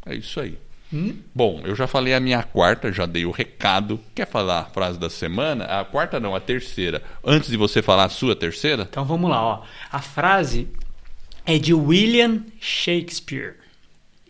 É 0.05 0.15
isso 0.15 0.41
aí. 0.41 0.59
Hum? 0.93 1.17
Bom, 1.35 1.63
eu 1.65 1.75
já 1.75 1.87
falei 1.87 2.13
a 2.13 2.21
minha 2.21 2.43
quarta, 2.43 2.93
já 2.93 3.07
dei 3.07 3.25
o 3.25 3.31
recado. 3.31 3.99
Quer 4.15 4.27
falar 4.27 4.61
a 4.61 4.65
frase 4.65 4.99
da 4.99 5.09
semana? 5.09 5.65
A 5.65 5.85
quarta 5.85 6.21
não, 6.21 6.35
a 6.35 6.41
terceira. 6.41 7.03
Antes 7.25 7.49
de 7.49 7.57
você 7.57 7.81
falar 7.81 8.05
a 8.05 8.09
sua 8.09 8.37
terceira? 8.37 8.87
Então 8.91 9.05
vamos 9.05 9.31
lá, 9.31 9.43
ó. 9.43 9.63
A 9.91 10.01
frase 10.01 10.69
é 11.47 11.59
de 11.59 11.73
William 11.73 12.43
Shakespeare. 12.61 13.55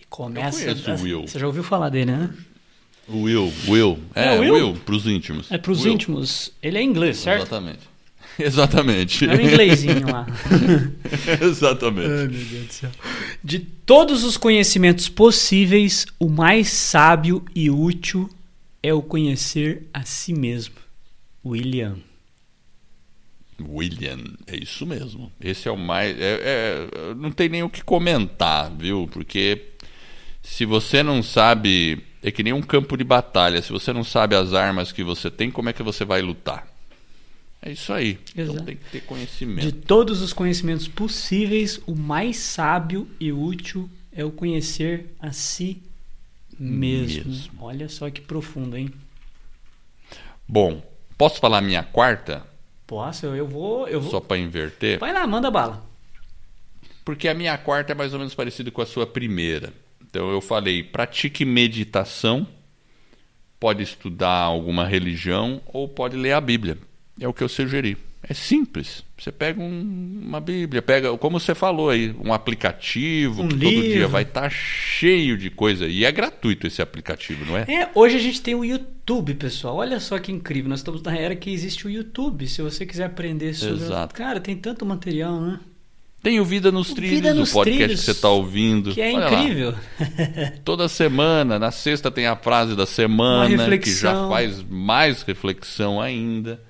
E 0.01 0.05
começa. 0.09 0.63
Eu 0.63 0.77
conheço 0.77 1.03
o 1.03 1.05
Will. 1.05 1.23
Você 1.27 1.39
já 1.39 1.47
ouviu 1.47 1.65
falar 1.65 1.89
dele, 1.89 2.13
né? 2.13 2.31
Will, 3.09 3.53
Will. 3.69 3.99
É, 4.15 4.37
é 4.37 4.39
Will, 4.39 4.55
Will 4.55 4.75
para 4.85 4.95
os 4.95 5.07
íntimos. 5.07 5.51
É 5.51 5.59
para 5.59 5.73
os 5.73 5.85
íntimos. 5.85 6.53
Ele 6.63 6.79
é 6.79 6.83
inglês, 6.83 7.19
certo? 7.19 7.43
Exatamente. 7.43 7.92
Exatamente. 8.39 9.25
É 9.25 9.35
o 9.35 9.41
inglesinho 9.41 10.11
lá. 10.11 10.27
Exatamente. 11.41 12.11
Ai, 12.11 12.29
meu 12.29 12.45
Deus 12.45 12.67
do 12.67 12.73
céu. 12.73 12.91
De 13.43 13.59
todos 13.59 14.25
os 14.25 14.37
conhecimentos 14.37 15.09
possíveis, 15.09 16.07
o 16.19 16.29
mais 16.29 16.69
sábio 16.69 17.45
e 17.55 17.71
útil 17.71 18.29
é 18.83 18.93
o 18.93 19.03
conhecer 19.03 19.89
a 19.93 20.05
si 20.05 20.33
mesmo. 20.33 20.75
William. 21.45 21.97
William, 23.61 24.19
é 24.47 24.57
isso 24.57 24.87
mesmo. 24.87 25.31
Esse 25.41 25.69
é 25.69 25.71
o 25.71 25.77
mais. 25.77 26.17
É, 26.19 26.41
é, 26.43 27.15
não 27.15 27.31
tem 27.31 27.49
nem 27.49 27.63
o 27.63 27.71
que 27.71 27.83
comentar, 27.83 28.71
viu? 28.71 29.09
Porque 29.13 29.63
se 30.43 30.65
você 30.65 31.03
não 31.03 31.23
sabe. 31.23 32.05
É 32.25 32.31
que 32.31 32.45
nem 32.45 32.53
um 32.53 32.63
campo 32.63 32.97
de 32.97 33.03
batalha. 33.03 33.61
Se 33.61 33.73
você 33.73 33.93
não 33.93 34.05
sabe 34.05 34.37
as 34.37 34.53
armas 34.53 34.93
que 34.93 35.03
você 35.03 35.29
tem, 35.29 35.51
como 35.51 35.69
é 35.69 35.73
que 35.73 35.83
você 35.83 36.05
vai 36.05 36.23
lutar? 36.23 36.72
É 37.65 37.71
isso 37.71 37.93
aí. 37.93 38.19
Então 38.33 38.43
Exato. 38.43 38.53
Então 38.55 38.65
tem 38.67 38.77
que 38.77 38.91
ter 38.91 39.01
conhecimento. 39.03 39.61
De 39.65 39.73
todos 39.73 40.21
os 40.21 40.33
conhecimentos 40.33 40.89
possíveis, 40.89 41.81
o 41.87 41.95
mais 41.95 42.37
sábio 42.39 43.09
e 43.21 43.33
útil 43.33 43.89
é 44.11 44.25
o 44.25 44.33
conhecer 44.33 45.15
a 45.21 45.31
si 45.31 45.81
mesmo. 46.59 47.31
mesmo. 47.31 47.53
Olha 47.61 47.89
só 47.89 48.11
que 48.11 48.21
profundo, 48.21 48.77
hein? 48.77 48.93
Bom, 50.47 50.83
posso 51.17 51.39
falar 51.39 51.59
a 51.59 51.63
minha 51.63 51.85
quarta? 51.85 52.45
Posso, 52.85 53.27
eu 53.27 53.47
vou. 53.47 53.87
Eu 53.87 54.01
vou... 54.01 54.11
Só 54.11 54.21
para 54.21 54.39
inverter? 54.39 54.99
Vai 54.99 55.13
lá, 55.13 55.25
manda 55.25 55.51
bala. 55.51 55.87
Porque 57.05 57.29
a 57.29 57.35
minha 57.35 57.57
quarta 57.57 57.93
é 57.93 57.95
mais 57.95 58.13
ou 58.13 58.19
menos 58.19 58.35
parecida 58.35 58.71
com 58.71 58.83
a 58.83 58.87
sua 58.87 59.07
primeira. 59.07 59.73
Então 60.01 60.31
eu 60.31 60.41
falei: 60.41 60.83
pratique 60.83 61.45
meditação, 61.45 62.47
pode 63.59 63.83
estudar 63.83 64.35
alguma 64.35 64.85
religião 64.85 65.61
ou 65.67 65.89
pode 65.89 66.17
ler 66.17 66.33
a 66.33 66.41
Bíblia. 66.41 66.77
É 67.21 67.29
o 67.29 67.33
que 67.33 67.43
eu 67.43 67.49
sugeri. 67.49 67.97
É 68.23 68.35
simples. 68.35 69.03
Você 69.19 69.33
pega 69.33 69.61
um, 69.61 70.21
uma 70.23 70.41
Bíblia, 70.41 70.81
pega, 70.81 71.17
como 71.19 71.41
você 71.41 71.55
falou 71.57 71.91
aí, 71.91 72.15
um 72.25 72.33
aplicativo 72.33 73.43
um 73.43 73.49
que 73.49 73.57
livro. 73.57 73.75
todo 73.75 73.93
dia 73.93 74.09
vai 74.09 74.23
estar 74.23 74.43
tá 74.43 74.51
cheio 74.51 75.37
de 75.37 75.51
coisa. 75.51 75.87
E 75.87 76.05
é 76.05 76.13
gratuito 76.13 76.67
esse 76.69 76.81
aplicativo, 76.81 77.45
não 77.45 77.57
é? 77.57 77.63
É, 77.69 77.91
hoje 77.95 78.17
a 78.17 78.21
gente 78.21 78.41
tem 78.41 78.55
o 78.55 78.65
YouTube, 78.65 79.35
pessoal. 79.35 79.77
Olha 79.77 79.99
só 79.99 80.19
que 80.21 80.31
incrível. 80.31 80.71
Nós 80.71 80.81
estamos 80.81 81.03
na 81.03 81.17
era 81.17 81.35
que 81.35 81.51
existe 81.51 81.87
o 81.87 81.91
YouTube. 81.91 82.47
Se 82.47 82.63
você 82.63 82.87
quiser 82.87 83.07
aprender 83.07 83.55
sobre. 83.55 83.85
Exato. 83.85 84.15
Cara, 84.15 84.39
tem 84.39 84.57
tanto 84.57 84.87
material, 84.87 85.41
né? 85.41 85.59
Tem 86.23 86.39
o 86.39 86.45
Vida 86.45 86.71
nos 86.71 86.95
Trilhos, 86.95 87.17
Vida 87.17 87.35
nos 87.35 87.51
o 87.51 87.55
podcast 87.55 87.85
trilhos, 87.85 88.01
que 88.01 88.07
você 88.07 88.13
está 88.13 88.29
ouvindo. 88.29 88.95
Que 88.95 89.01
é 89.01 89.13
Olha 89.13 89.27
incrível. 89.27 89.75
Toda 90.65 90.89
semana, 90.89 91.59
na 91.59 91.73
sexta 91.73 92.13
tem 92.13 92.29
a 92.29 92.37
frase 92.37 92.77
da 92.77 92.87
semana, 92.87 93.77
que 93.77 93.93
já 93.93 94.29
faz 94.29 94.63
mais 94.63 95.23
reflexão 95.23 96.01
ainda. 96.01 96.63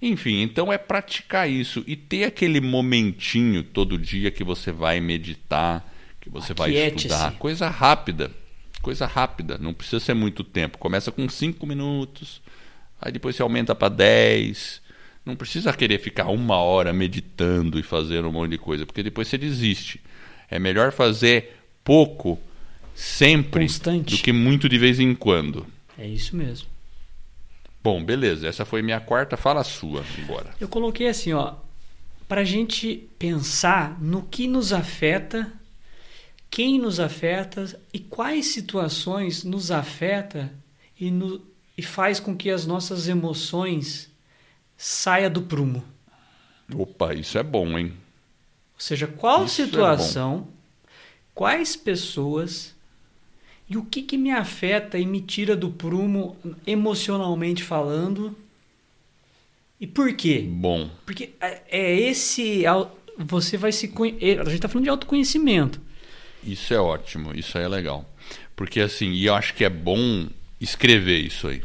Enfim, 0.00 0.42
então 0.42 0.72
é 0.72 0.76
praticar 0.76 1.48
isso 1.48 1.82
e 1.86 1.96
ter 1.96 2.24
aquele 2.24 2.60
momentinho 2.60 3.62
todo 3.62 3.98
dia 3.98 4.30
que 4.30 4.44
você 4.44 4.70
vai 4.70 5.00
meditar, 5.00 5.84
que 6.20 6.28
você 6.28 6.52
vai 6.52 6.72
estudar. 6.72 7.32
Coisa 7.38 7.68
rápida. 7.68 8.30
Coisa 8.82 9.06
rápida. 9.06 9.58
Não 9.58 9.72
precisa 9.72 10.00
ser 10.00 10.14
muito 10.14 10.44
tempo. 10.44 10.78
Começa 10.78 11.10
com 11.10 11.28
5 11.28 11.66
minutos, 11.66 12.42
aí 13.00 13.10
depois 13.10 13.34
você 13.34 13.42
aumenta 13.42 13.74
para 13.74 13.88
10. 13.88 14.82
Não 15.24 15.34
precisa 15.34 15.72
querer 15.72 15.98
ficar 15.98 16.26
uma 16.26 16.56
hora 16.56 16.92
meditando 16.92 17.80
e 17.80 17.82
fazendo 17.82 18.28
um 18.28 18.32
monte 18.32 18.52
de 18.52 18.58
coisa, 18.58 18.86
porque 18.86 19.02
depois 19.02 19.26
você 19.26 19.36
desiste. 19.36 20.00
É 20.48 20.58
melhor 20.58 20.92
fazer 20.92 21.56
pouco 21.82 22.38
sempre 22.94 23.62
Constante. 23.62 24.16
do 24.16 24.22
que 24.22 24.32
muito 24.32 24.68
de 24.68 24.78
vez 24.78 25.00
em 25.00 25.14
quando. 25.14 25.66
É 25.98 26.06
isso 26.06 26.36
mesmo. 26.36 26.68
Bom, 27.86 28.02
beleza. 28.02 28.48
Essa 28.48 28.64
foi 28.64 28.82
minha 28.82 28.98
quarta. 28.98 29.36
Fala 29.36 29.62
sua 29.62 30.04
agora. 30.20 30.52
Eu 30.60 30.66
coloquei 30.66 31.06
assim, 31.06 31.32
ó, 31.32 31.54
para 32.26 32.40
a 32.40 32.44
gente 32.44 33.08
pensar 33.16 34.02
no 34.02 34.24
que 34.24 34.48
nos 34.48 34.72
afeta, 34.72 35.52
quem 36.50 36.80
nos 36.80 36.98
afeta 36.98 37.80
e 37.94 38.00
quais 38.00 38.46
situações 38.46 39.44
nos 39.44 39.70
afeta 39.70 40.52
e, 40.98 41.12
no, 41.12 41.40
e 41.78 41.82
faz 41.82 42.18
com 42.18 42.36
que 42.36 42.50
as 42.50 42.66
nossas 42.66 43.06
emoções 43.06 44.10
saia 44.76 45.30
do 45.30 45.42
prumo. 45.42 45.84
Opa, 46.74 47.14
isso 47.14 47.38
é 47.38 47.42
bom, 47.44 47.78
hein? 47.78 47.92
Ou 48.74 48.80
seja, 48.80 49.06
qual 49.06 49.44
Isso 49.44 49.62
é 49.62 49.64
situação, 49.64 50.48
quais 51.32 51.76
pessoas 51.76 52.74
e 53.68 53.76
o 53.76 53.84
que, 53.84 54.02
que 54.02 54.16
me 54.16 54.30
afeta 54.30 54.98
e 54.98 55.04
me 55.06 55.20
tira 55.20 55.56
do 55.56 55.70
prumo 55.70 56.36
emocionalmente 56.66 57.62
falando 57.64 58.36
e 59.80 59.86
por 59.86 60.12
quê? 60.14 60.46
Bom. 60.48 60.88
Porque 61.04 61.30
é 61.40 61.62
é 61.68 62.00
esse. 62.00 62.64
Você 63.18 63.56
vai 63.56 63.72
se. 63.72 63.88
conhe- 63.88 64.16
A 64.40 64.44
gente 64.44 64.54
está 64.54 64.68
falando 64.68 64.84
de 64.84 64.90
autoconhecimento. 64.90 65.80
Isso 66.42 66.72
é 66.72 66.78
ótimo, 66.78 67.32
isso 67.34 67.58
aí 67.58 67.64
é 67.64 67.68
legal. 67.68 68.08
Porque 68.54 68.80
assim, 68.80 69.10
e 69.12 69.26
eu 69.26 69.34
acho 69.34 69.52
que 69.54 69.64
é 69.64 69.68
bom 69.70 70.28
escrever 70.60 71.18
isso 71.18 71.48
aí. 71.48 71.60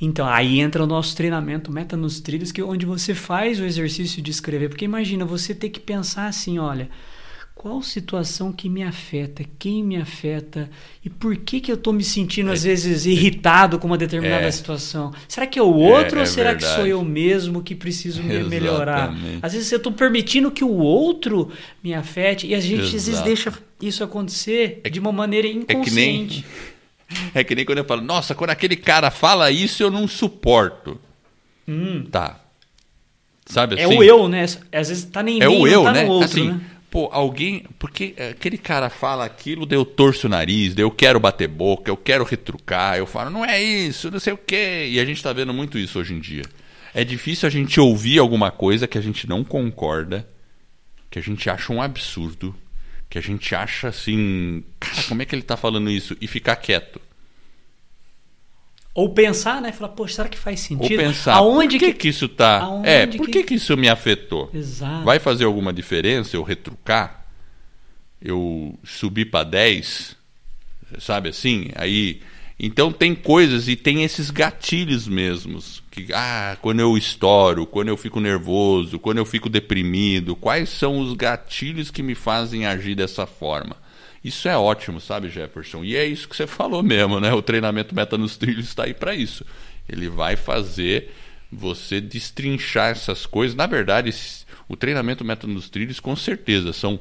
Então, 0.00 0.26
aí 0.26 0.58
entra 0.58 0.82
o 0.82 0.86
nosso 0.86 1.14
treinamento 1.14 1.70
Meta 1.70 1.96
nos 1.96 2.18
Trilhos, 2.18 2.50
que 2.50 2.60
é 2.60 2.64
onde 2.64 2.84
você 2.84 3.14
faz 3.14 3.60
o 3.60 3.64
exercício 3.64 4.20
de 4.20 4.32
escrever. 4.32 4.68
Porque 4.68 4.84
imagina, 4.84 5.24
você 5.24 5.54
ter 5.54 5.68
que 5.68 5.78
pensar 5.78 6.26
assim, 6.26 6.58
olha, 6.58 6.88
qual 7.62 7.80
situação 7.80 8.52
que 8.52 8.68
me 8.68 8.82
afeta, 8.82 9.44
quem 9.56 9.84
me 9.84 9.96
afeta 9.96 10.68
e 11.04 11.08
por 11.08 11.36
que, 11.36 11.60
que 11.60 11.70
eu 11.70 11.76
estou 11.76 11.92
me 11.92 12.02
sentindo, 12.02 12.50
às 12.50 12.64
vezes, 12.64 13.06
irritado 13.06 13.78
com 13.78 13.86
uma 13.86 13.96
determinada 13.96 14.46
É. 14.46 14.50
situação? 14.50 15.12
Será 15.28 15.46
que 15.46 15.60
é 15.60 15.62
o 15.62 15.72
outro 15.72 16.16
É, 16.16 16.18
ou 16.18 16.22
é 16.24 16.26
será 16.26 16.54
que 16.56 16.62
verdade. 16.62 16.74
sou 16.80 16.86
eu 16.88 17.04
mesmo 17.04 17.62
que 17.62 17.76
preciso 17.76 18.20
me 18.20 18.42
melhorar? 18.42 19.14
Às 19.40 19.52
vezes 19.52 19.70
eu 19.70 19.76
estou 19.76 19.92
permitindo 19.92 20.50
que 20.50 20.64
o 20.64 20.72
outro 20.74 21.52
me 21.84 21.94
afete 21.94 22.48
e 22.48 22.54
a 22.56 22.58
gente 22.60 22.82
às 22.82 22.90
vezes 22.90 23.08
Exato. 23.10 23.26
deixa 23.28 23.52
isso 23.80 24.02
acontecer 24.02 24.80
de 24.90 24.98
uma 24.98 25.12
maneira 25.12 25.46
É 25.46 25.52
que 25.52 25.58
inconsciente. 25.58 26.44
nem. 26.44 26.72
É 27.32 27.44
que 27.44 27.54
nem 27.54 27.64
quando 27.64 27.78
eu 27.78 27.84
falo, 27.84 28.00
nossa, 28.02 28.34
quando 28.34 28.50
aquele 28.50 28.74
cara 28.74 29.08
fala 29.08 29.52
isso, 29.52 29.82
eu 29.84 29.90
não 29.90 30.08
suporto. 30.08 30.98
Tá. 32.10 32.40
Sabe 33.46 33.74
Hum. 33.74 33.78
É 33.78 33.84
assim? 33.84 33.96
o 33.98 34.02
eu, 34.02 34.28
né? 34.28 34.44
Às 34.44 34.88
vezes 34.88 35.04
tá 35.04 35.22
nem 35.22 35.38
em 35.38 35.42
É 35.42 35.48
o 35.48 35.66
eu, 35.66 35.82
tá 35.84 35.92
né? 35.92 36.04
no 36.04 36.12
outro, 36.12 36.24
assim, 36.40 36.50
né? 36.52 36.60
Pô, 36.92 37.08
alguém. 37.10 37.64
Porque 37.78 38.14
aquele 38.30 38.58
cara 38.58 38.90
fala 38.90 39.24
aquilo, 39.24 39.64
daí 39.64 39.78
eu 39.78 39.84
torço 39.84 40.26
o 40.26 40.30
nariz, 40.30 40.76
eu 40.76 40.90
quero 40.90 41.18
bater 41.18 41.48
boca, 41.48 41.90
eu 41.90 41.96
quero 41.96 42.22
retrucar, 42.22 42.98
eu 42.98 43.06
falo, 43.06 43.30
não 43.30 43.44
é 43.44 43.60
isso, 43.60 44.10
não 44.10 44.20
sei 44.20 44.34
o 44.34 44.38
quê. 44.38 44.88
E 44.90 45.00
a 45.00 45.04
gente 45.04 45.22
tá 45.22 45.32
vendo 45.32 45.54
muito 45.54 45.78
isso 45.78 45.98
hoje 45.98 46.12
em 46.12 46.20
dia. 46.20 46.44
É 46.94 47.02
difícil 47.02 47.48
a 47.48 47.50
gente 47.50 47.80
ouvir 47.80 48.18
alguma 48.18 48.50
coisa 48.50 48.86
que 48.86 48.98
a 48.98 49.00
gente 49.00 49.26
não 49.26 49.42
concorda, 49.42 50.28
que 51.10 51.18
a 51.18 51.22
gente 51.22 51.48
acha 51.48 51.72
um 51.72 51.80
absurdo, 51.80 52.54
que 53.08 53.16
a 53.16 53.22
gente 53.22 53.54
acha 53.54 53.88
assim, 53.88 54.62
cara, 54.78 55.02
como 55.08 55.22
é 55.22 55.24
que 55.24 55.34
ele 55.34 55.42
tá 55.42 55.56
falando 55.56 55.90
isso? 55.90 56.14
E 56.20 56.26
ficar 56.26 56.56
quieto. 56.56 57.00
Ou 58.94 59.08
pensar, 59.14 59.60
né? 59.62 59.72
Falar, 59.72 59.90
poxa, 59.92 60.16
será 60.16 60.28
que 60.28 60.38
faz 60.38 60.60
Ou 60.60 60.66
sentido? 60.66 60.98
pensar, 60.98 61.34
Aonde 61.34 61.78
por 61.78 61.86
que, 61.86 61.94
que 61.94 62.08
isso 62.08 62.28
tá. 62.28 62.68
É, 62.84 63.06
por 63.06 63.26
que, 63.26 63.32
que- 63.32 63.44
que 63.44 63.54
isso 63.54 63.76
me 63.76 63.88
afetou? 63.88 64.50
Exato. 64.52 65.04
Vai 65.04 65.18
fazer 65.18 65.44
alguma 65.44 65.72
diferença 65.72 66.36
eu 66.36 66.42
retrucar? 66.42 67.24
Eu 68.20 68.78
subir 68.84 69.26
para 69.30 69.44
10? 69.44 70.16
Sabe 70.98 71.30
assim? 71.30 71.70
Aí. 71.74 72.20
Então 72.64 72.92
tem 72.92 73.12
coisas 73.14 73.66
e 73.66 73.74
tem 73.74 74.04
esses 74.04 74.30
gatilhos 74.30 75.08
mesmos. 75.08 75.82
Que, 75.90 76.06
ah, 76.12 76.56
quando 76.62 76.78
eu 76.80 76.96
estouro, 76.96 77.66
quando 77.66 77.88
eu 77.88 77.96
fico 77.96 78.20
nervoso, 78.20 78.98
quando 79.00 79.18
eu 79.18 79.24
fico 79.24 79.48
deprimido, 79.48 80.36
quais 80.36 80.68
são 80.68 81.00
os 81.00 81.14
gatilhos 81.14 81.90
que 81.90 82.02
me 82.02 82.14
fazem 82.14 82.64
agir 82.66 82.94
dessa 82.94 83.26
forma? 83.26 83.76
Isso 84.24 84.48
é 84.48 84.56
ótimo, 84.56 85.00
sabe, 85.00 85.28
Jefferson? 85.28 85.82
E 85.84 85.96
é 85.96 86.04
isso 86.06 86.28
que 86.28 86.36
você 86.36 86.46
falou 86.46 86.82
mesmo, 86.82 87.18
né? 87.18 87.32
O 87.32 87.42
treinamento 87.42 87.94
Meta 87.94 88.16
nos 88.16 88.36
Trilhos 88.36 88.66
está 88.68 88.84
aí 88.84 88.94
para 88.94 89.14
isso. 89.14 89.44
Ele 89.88 90.08
vai 90.08 90.36
fazer 90.36 91.12
você 91.50 92.00
destrinchar 92.00 92.90
essas 92.90 93.26
coisas. 93.26 93.56
Na 93.56 93.66
verdade, 93.66 94.14
o 94.68 94.76
treinamento 94.76 95.24
Meta 95.24 95.46
nos 95.46 95.68
Trilhos, 95.68 95.98
com 96.00 96.14
certeza, 96.14 96.72
são. 96.72 97.00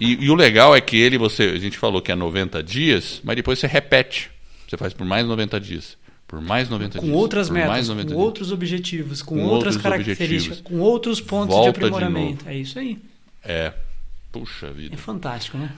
E, 0.00 0.24
e 0.24 0.30
o 0.30 0.34
legal 0.34 0.74
é 0.76 0.80
que 0.80 0.96
ele, 0.96 1.18
você, 1.18 1.42
a 1.44 1.58
gente 1.58 1.76
falou 1.76 2.00
que 2.00 2.10
é 2.12 2.14
90 2.14 2.62
dias, 2.62 3.20
mas 3.24 3.36
depois 3.36 3.58
você 3.58 3.66
repete. 3.66 4.30
Você 4.68 4.76
faz 4.76 4.92
por 4.94 5.04
mais 5.06 5.26
90 5.26 5.60
dias. 5.60 5.96
Por 6.26 6.40
mais 6.40 6.68
90 6.68 6.98
com 6.98 7.04
dias. 7.06 7.16
outras 7.16 7.50
metas, 7.50 7.86
com 7.88 7.94
90 7.94 8.06
dias. 8.08 8.18
outros 8.18 8.50
objetivos, 8.52 9.22
com, 9.22 9.36
Com 9.36 9.42
outras 9.42 9.74
outros 9.76 9.82
características, 9.82 10.58
objetivos. 10.58 10.60
com 10.62 10.78
outros 10.80 11.20
pontos 11.20 11.54
Volta 11.54 11.72
de 11.72 11.78
de 11.80 11.84
aprimoramento. 11.86 12.44
novo. 12.44 12.50
é 12.50 12.56
isso 12.58 12.78
aí. 12.78 12.98
É. 13.44 13.72
Puxa 14.32 14.72
vida. 14.72 14.94
É 14.94 14.96
fantástico, 14.98 15.58
né? 15.58 15.70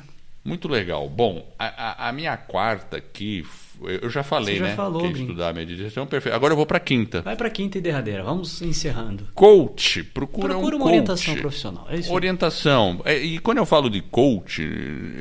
Muito 0.46 0.68
legal. 0.68 1.08
Bom, 1.08 1.46
a, 1.58 1.66
a- 1.66 2.08
a 2.08 2.12
minha 2.12 2.36
quarta 2.36 2.96
aqui, 2.96 3.44
eu 3.82 4.08
já 4.08 4.22
falei, 4.22 4.54
Você 4.54 4.60
já 4.60 4.66
né? 4.70 4.74
falou, 4.76 5.00
que 5.02 5.08
é 5.08 5.10
estudar 5.22 5.48
a 5.48 5.52
meditação, 5.52 6.06
perfeito. 6.06 6.34
Agora 6.34 6.52
eu 6.52 6.56
vou 6.56 6.64
para 6.64 6.80
quinta. 6.80 7.20
Vai 7.22 7.36
para 7.36 7.50
quinta 7.50 7.76
e 7.76 7.80
derradeira. 7.80 8.22
Vamos 8.22 8.62
encerrando. 8.62 9.26
Coach, 9.34 10.02
procura, 10.04 10.48
Procura 10.54 10.76
um 10.76 10.78
uma 10.78 10.84
coach. 10.84 10.92
orientação 10.94 11.34
profissional. 11.36 11.86
É. 11.90 12.12
Orientação. 12.12 13.00
É, 13.04 13.18
E 13.18 13.38
quando 13.38 13.58
eu 13.58 13.66
falo 13.66 13.90
de 13.90 14.00
coach, 14.00 14.62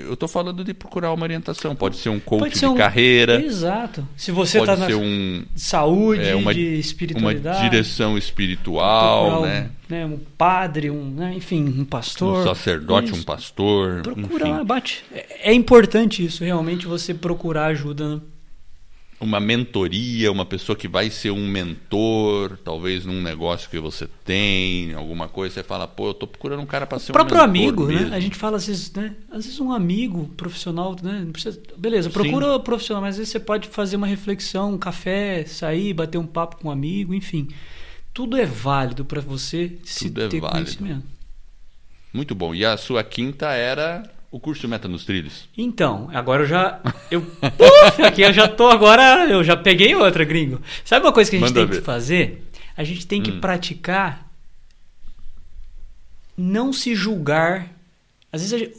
eu 0.06 0.14
estou 0.14 0.30
falando 0.30 0.64
de 0.64 0.74
procurar 0.74 1.12
uma 1.12 1.24
orientação. 1.24 1.76
Pode 1.76 1.98
ser 1.98 2.10
um 2.10 2.20
coach 2.20 2.58
ser 2.58 2.68
de 2.68 2.72
um- 2.72 2.76
carreira, 2.78 3.42
Exato. 3.44 4.08
Se 4.16 4.32
você 4.32 4.60
está 4.60 4.76
na 4.78 4.86
ser 4.86 4.96
um, 4.96 5.44
saúde, 5.56 6.22
é, 6.24 6.36
uma, 6.36 6.54
de 6.54 6.62
uma 6.66 6.76
espiritualidade, 6.78 7.70
direção 7.70 8.18
espiritual, 8.18 9.32
procurar 9.42 9.64
um, 9.64 9.70
né? 9.90 10.00
né, 10.00 10.06
um 10.06 10.20
padre, 10.38 10.90
um, 10.90 11.10
né, 11.10 11.34
enfim, 11.36 11.64
um 11.64 11.86
pastor. 11.86 12.40
Um 12.40 12.44
sacerdote, 12.44 13.12
Isso. 13.12 13.22
um 13.22 13.24
pastor. 13.24 14.02
Procura 14.02 14.48
enfim. 14.48 14.64
bate. 14.66 15.04
É, 15.12 15.52
é 15.52 15.54
importante 15.54 16.26
isso, 16.26 16.44
realmente, 16.44 16.86
você 16.88 17.14
procurar 17.14 17.68
ajuda. 17.68 18.16
né? 18.16 18.22
uma 19.20 19.40
mentoria, 19.40 20.32
uma 20.32 20.46
pessoa 20.46 20.76
que 20.76 20.88
vai 20.88 21.10
ser 21.10 21.32
um 21.32 21.48
mentor, 21.48 22.58
talvez 22.64 23.06
num 23.06 23.22
negócio 23.22 23.70
que 23.70 23.80
você 23.80 24.08
tem, 24.24 24.94
alguma 24.94 25.28
coisa, 25.28 25.56
você 25.56 25.64
fala, 25.64 25.88
pô, 25.88 26.10
eu 26.10 26.14
tô 26.14 26.28
procurando 26.28 26.62
um 26.62 26.66
cara 26.66 26.86
para 26.86 27.00
ser 27.00 27.12
O 27.12 27.14
próprio 27.14 27.38
um 27.38 27.48
mentor 27.48 27.50
amigo, 27.50 27.86
mesmo. 27.86 28.10
né? 28.10 28.16
A 28.18 28.20
gente 28.20 28.36
fala 28.36 28.58
às 28.58 28.68
vezes, 28.68 28.92
né? 28.94 29.16
Às 29.32 29.46
vezes 29.46 29.60
um 29.60 29.72
amigo 29.72 30.30
profissional, 30.36 30.96
né? 31.02 31.24
Não 31.26 31.32
precisa, 31.32 31.60
beleza, 31.78 32.10
procura 32.10 32.60
profissional, 32.60 33.02
mas 33.02 33.16
às 33.16 33.20
vezes 33.20 33.32
você 33.32 33.40
pode 33.40 33.70
fazer 33.70 33.96
uma 33.96 34.08
reflexão, 34.08 34.74
um 34.74 34.78
café, 34.78 35.46
sair, 35.46 35.94
bater 35.94 36.18
um 36.18 36.28
papo 36.28 36.58
com 36.58 36.68
um 36.68 36.72
amigo, 36.72 37.14
enfim. 37.14 37.48
Tudo 38.16 38.36
é 38.38 38.46
válido 38.46 39.04
para 39.06 39.20
você 39.22 39.74
se 39.84 40.06
Tudo 40.10 40.24
é 40.24 40.28
ter 40.30 40.40
válido. 40.40 40.58
conhecimento. 40.64 41.06
Muito 42.14 42.34
bom. 42.34 42.56
E 42.56 42.64
a 42.66 42.78
sua 42.78 43.04
quinta 43.04 43.48
era 43.52 44.10
o 44.32 44.40
curso 44.40 44.68
Meta 44.70 44.88
nos 44.88 45.04
Trilhos. 45.04 45.50
Então, 45.58 46.10
agora 46.14 46.44
eu 46.44 46.48
já. 46.48 46.80
Eu, 47.12 47.22
Puf, 47.22 48.02
aqui 48.04 48.22
eu 48.22 48.32
já 48.32 48.48
tô 48.48 48.70
agora. 48.70 49.30
Eu 49.30 49.44
já 49.44 49.58
peguei 49.58 49.94
outra, 49.94 50.24
gringo. 50.24 50.62
Sabe 50.86 51.06
uma 51.06 51.12
coisa 51.12 51.30
que 51.30 51.36
a 51.36 51.40
gente 51.40 51.50
Manda 51.50 51.60
tem 51.60 51.70
ver. 51.70 51.80
que 51.80 51.86
fazer? 51.86 52.48
A 52.78 52.84
gente 52.86 53.06
tem 53.06 53.22
que 53.22 53.32
Hum. 53.32 53.42
praticar 53.42 54.26
não 56.38 56.72
se 56.74 56.96
julgar. 56.96 57.70
Às 58.32 58.42
vezes 58.42 58.54
a 58.54 58.58
gente, 58.58 58.76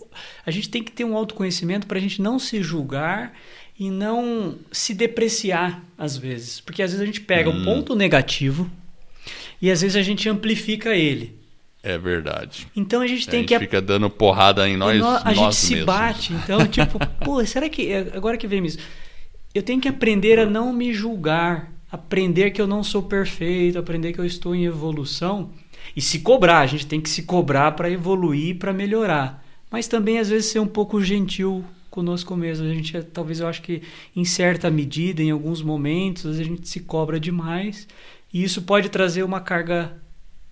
a 0.46 0.50
gente 0.50 0.68
tem 0.70 0.82
que 0.82 0.92
ter 0.92 1.04
um 1.04 1.16
autoconhecimento 1.16 1.86
para 1.86 1.98
a 1.98 2.00
gente 2.00 2.20
não 2.22 2.38
se 2.38 2.62
julgar 2.62 3.32
e 3.78 3.90
não 3.90 4.56
se 4.72 4.94
depreciar, 4.94 5.82
às 5.98 6.16
vezes. 6.16 6.60
Porque 6.60 6.82
às 6.82 6.90
vezes 6.90 7.02
a 7.02 7.06
gente 7.06 7.20
pega 7.20 7.50
um 7.50 7.60
Hum. 7.60 7.64
ponto 7.64 7.94
negativo 7.94 8.70
e 9.60 9.70
às 9.70 9.80
vezes 9.82 9.96
a 9.96 10.02
gente 10.02 10.28
amplifica 10.28 10.94
ele. 10.94 11.36
É 11.82 11.96
verdade. 11.96 12.66
Então 12.74 13.00
a 13.00 13.06
gente 13.06 13.28
a 13.28 13.30
tem 13.30 13.40
gente 13.40 13.48
que 13.50 13.58
fica 13.60 13.80
dando 13.80 14.10
porrada 14.10 14.68
em 14.68 14.76
nós, 14.76 14.96
e 14.96 14.98
nó- 14.98 15.20
a 15.22 15.28
gente 15.32 15.36
nós 15.44 15.56
se 15.56 15.70
mesmos. 15.74 15.86
bate, 15.86 16.32
então, 16.32 16.66
tipo, 16.66 16.98
pô, 17.24 17.44
será 17.46 17.68
que. 17.68 17.92
Agora 18.12 18.36
que 18.36 18.46
vem 18.46 18.64
isso. 18.66 18.78
Eu 19.54 19.62
tenho 19.62 19.80
que 19.80 19.88
aprender 19.88 20.38
a 20.38 20.44
não 20.46 20.72
me 20.72 20.92
julgar, 20.92 21.72
aprender 21.90 22.50
que 22.50 22.60
eu 22.60 22.66
não 22.66 22.82
sou 22.82 23.02
perfeito, 23.04 23.78
aprender 23.78 24.12
que 24.12 24.18
eu 24.18 24.24
estou 24.24 24.54
em 24.54 24.64
evolução. 24.64 25.50
E 25.94 26.00
se 26.00 26.18
cobrar, 26.18 26.60
a 26.60 26.66
gente 26.66 26.86
tem 26.86 27.00
que 27.00 27.08
se 27.08 27.22
cobrar 27.22 27.72
para 27.72 27.88
evoluir, 27.90 28.56
para 28.56 28.72
melhorar. 28.72 29.42
Mas 29.70 29.86
também, 29.86 30.18
às 30.18 30.28
vezes, 30.28 30.50
ser 30.50 30.58
um 30.58 30.66
pouco 30.66 31.00
gentil 31.02 31.64
conosco 31.88 32.36
mesmo. 32.36 32.66
A 32.66 32.74
gente, 32.74 33.00
talvez, 33.04 33.40
eu 33.40 33.46
acho 33.46 33.62
que, 33.62 33.80
em 34.14 34.24
certa 34.24 34.68
medida, 34.68 35.22
em 35.22 35.30
alguns 35.30 35.62
momentos, 35.62 36.38
a 36.38 36.42
gente 36.44 36.68
se 36.68 36.80
cobra 36.80 37.18
demais. 37.18 37.86
E 38.36 38.44
isso 38.44 38.60
pode 38.60 38.90
trazer 38.90 39.22
uma 39.22 39.40
carga 39.40 39.92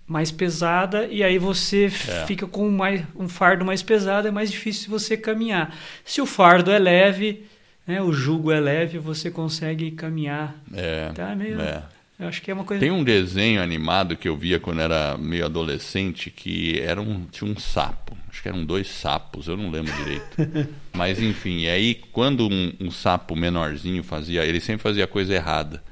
mais 0.06 0.30
pesada 0.30 1.06
e 1.06 1.22
aí 1.22 1.36
você 1.36 1.84
É. 2.08 2.24
fica 2.26 2.46
com 2.46 2.70
mais, 2.70 3.02
um 3.14 3.28
fardo 3.28 3.62
mais 3.62 3.82
pesado, 3.82 4.26
é 4.26 4.30
mais 4.30 4.50
difícil 4.50 4.88
você 4.90 5.18
caminhar. 5.18 5.76
Se 6.02 6.22
o 6.22 6.24
fardo 6.26 6.70
é 6.70 6.78
leve, 6.78 7.44
né, 7.86 8.00
o 8.00 8.10
jugo 8.10 8.50
é 8.50 8.58
leve, 8.58 8.96
você 8.98 9.30
consegue 9.30 9.90
caminhar. 9.90 10.54
É, 10.72 11.10
Tá 11.12 11.34
meio- 11.36 11.60
é. 11.60 11.82
Eu 12.18 12.28
acho 12.28 12.40
que 12.40 12.50
é 12.50 12.54
uma 12.54 12.64
coisa. 12.64 12.80
Tem 12.80 12.90
um 12.90 13.04
desenho 13.04 13.60
animado 13.62 14.16
que 14.16 14.28
eu 14.28 14.36
via 14.36 14.58
quando 14.58 14.80
era 14.80 15.18
meio 15.18 15.44
adolescente 15.44 16.30
que 16.30 16.80
era 16.80 17.02
um, 17.02 17.26
tinha 17.30 17.50
um 17.50 17.58
sapo. 17.58 18.16
Acho 18.30 18.40
que 18.42 18.48
eram 18.48 18.64
dois 18.64 18.88
sapos, 18.88 19.46
eu 19.46 19.58
não 19.58 19.70
lembro 19.70 19.92
direito. 19.92 20.36
Mas 20.94 21.20
enfim, 21.20 21.60
e 21.64 21.68
aí 21.68 21.94
quando 22.12 22.48
um, 22.48 22.72
um 22.80 22.90
sapo 22.90 23.36
menorzinho 23.36 24.02
fazia, 24.02 24.42
ele 24.44 24.60
sempre 24.60 24.82
fazia 24.82 25.06
coisa 25.06 25.34
errada. 25.34 25.82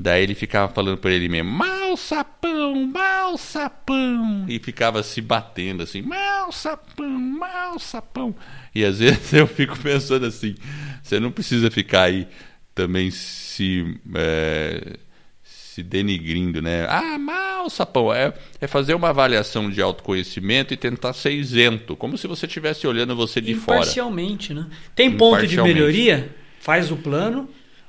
Daí 0.00 0.22
ele 0.22 0.34
ficava 0.36 0.72
falando 0.72 0.96
para 0.96 1.10
ele 1.10 1.28
mesmo, 1.28 1.50
mal 1.50 1.96
sapão, 1.96 2.86
mal 2.86 3.36
sapão. 3.36 4.46
E 4.48 4.60
ficava 4.60 5.02
se 5.02 5.20
batendo 5.20 5.82
assim, 5.82 6.02
mal 6.02 6.52
sapão, 6.52 7.10
mal 7.10 7.80
sapão. 7.80 8.32
E 8.72 8.84
às 8.84 9.00
vezes 9.00 9.32
eu 9.32 9.48
fico 9.48 9.76
pensando 9.76 10.24
assim, 10.24 10.54
você 11.02 11.18
não 11.18 11.32
precisa 11.32 11.68
ficar 11.68 12.02
aí 12.02 12.28
também 12.76 13.10
se, 13.10 13.98
é, 14.14 14.98
se 15.42 15.82
denigrindo, 15.82 16.62
né? 16.62 16.86
Ah, 16.88 17.18
mal 17.18 17.68
sapão. 17.68 18.14
É, 18.14 18.32
é 18.60 18.68
fazer 18.68 18.94
uma 18.94 19.08
avaliação 19.08 19.68
de 19.68 19.82
autoconhecimento 19.82 20.72
e 20.72 20.76
tentar 20.76 21.12
ser 21.12 21.32
isento, 21.32 21.96
como 21.96 22.16
se 22.16 22.28
você 22.28 22.46
estivesse 22.46 22.86
olhando 22.86 23.16
você 23.16 23.40
de 23.40 23.56
fora. 23.56 23.78
Imparcialmente, 23.78 24.54
né? 24.54 24.68
Tem 24.94 25.10
ponto 25.16 25.44
de 25.44 25.60
melhoria? 25.60 26.32
Faz 26.60 26.92
o 26.92 26.96
plano 26.96 27.48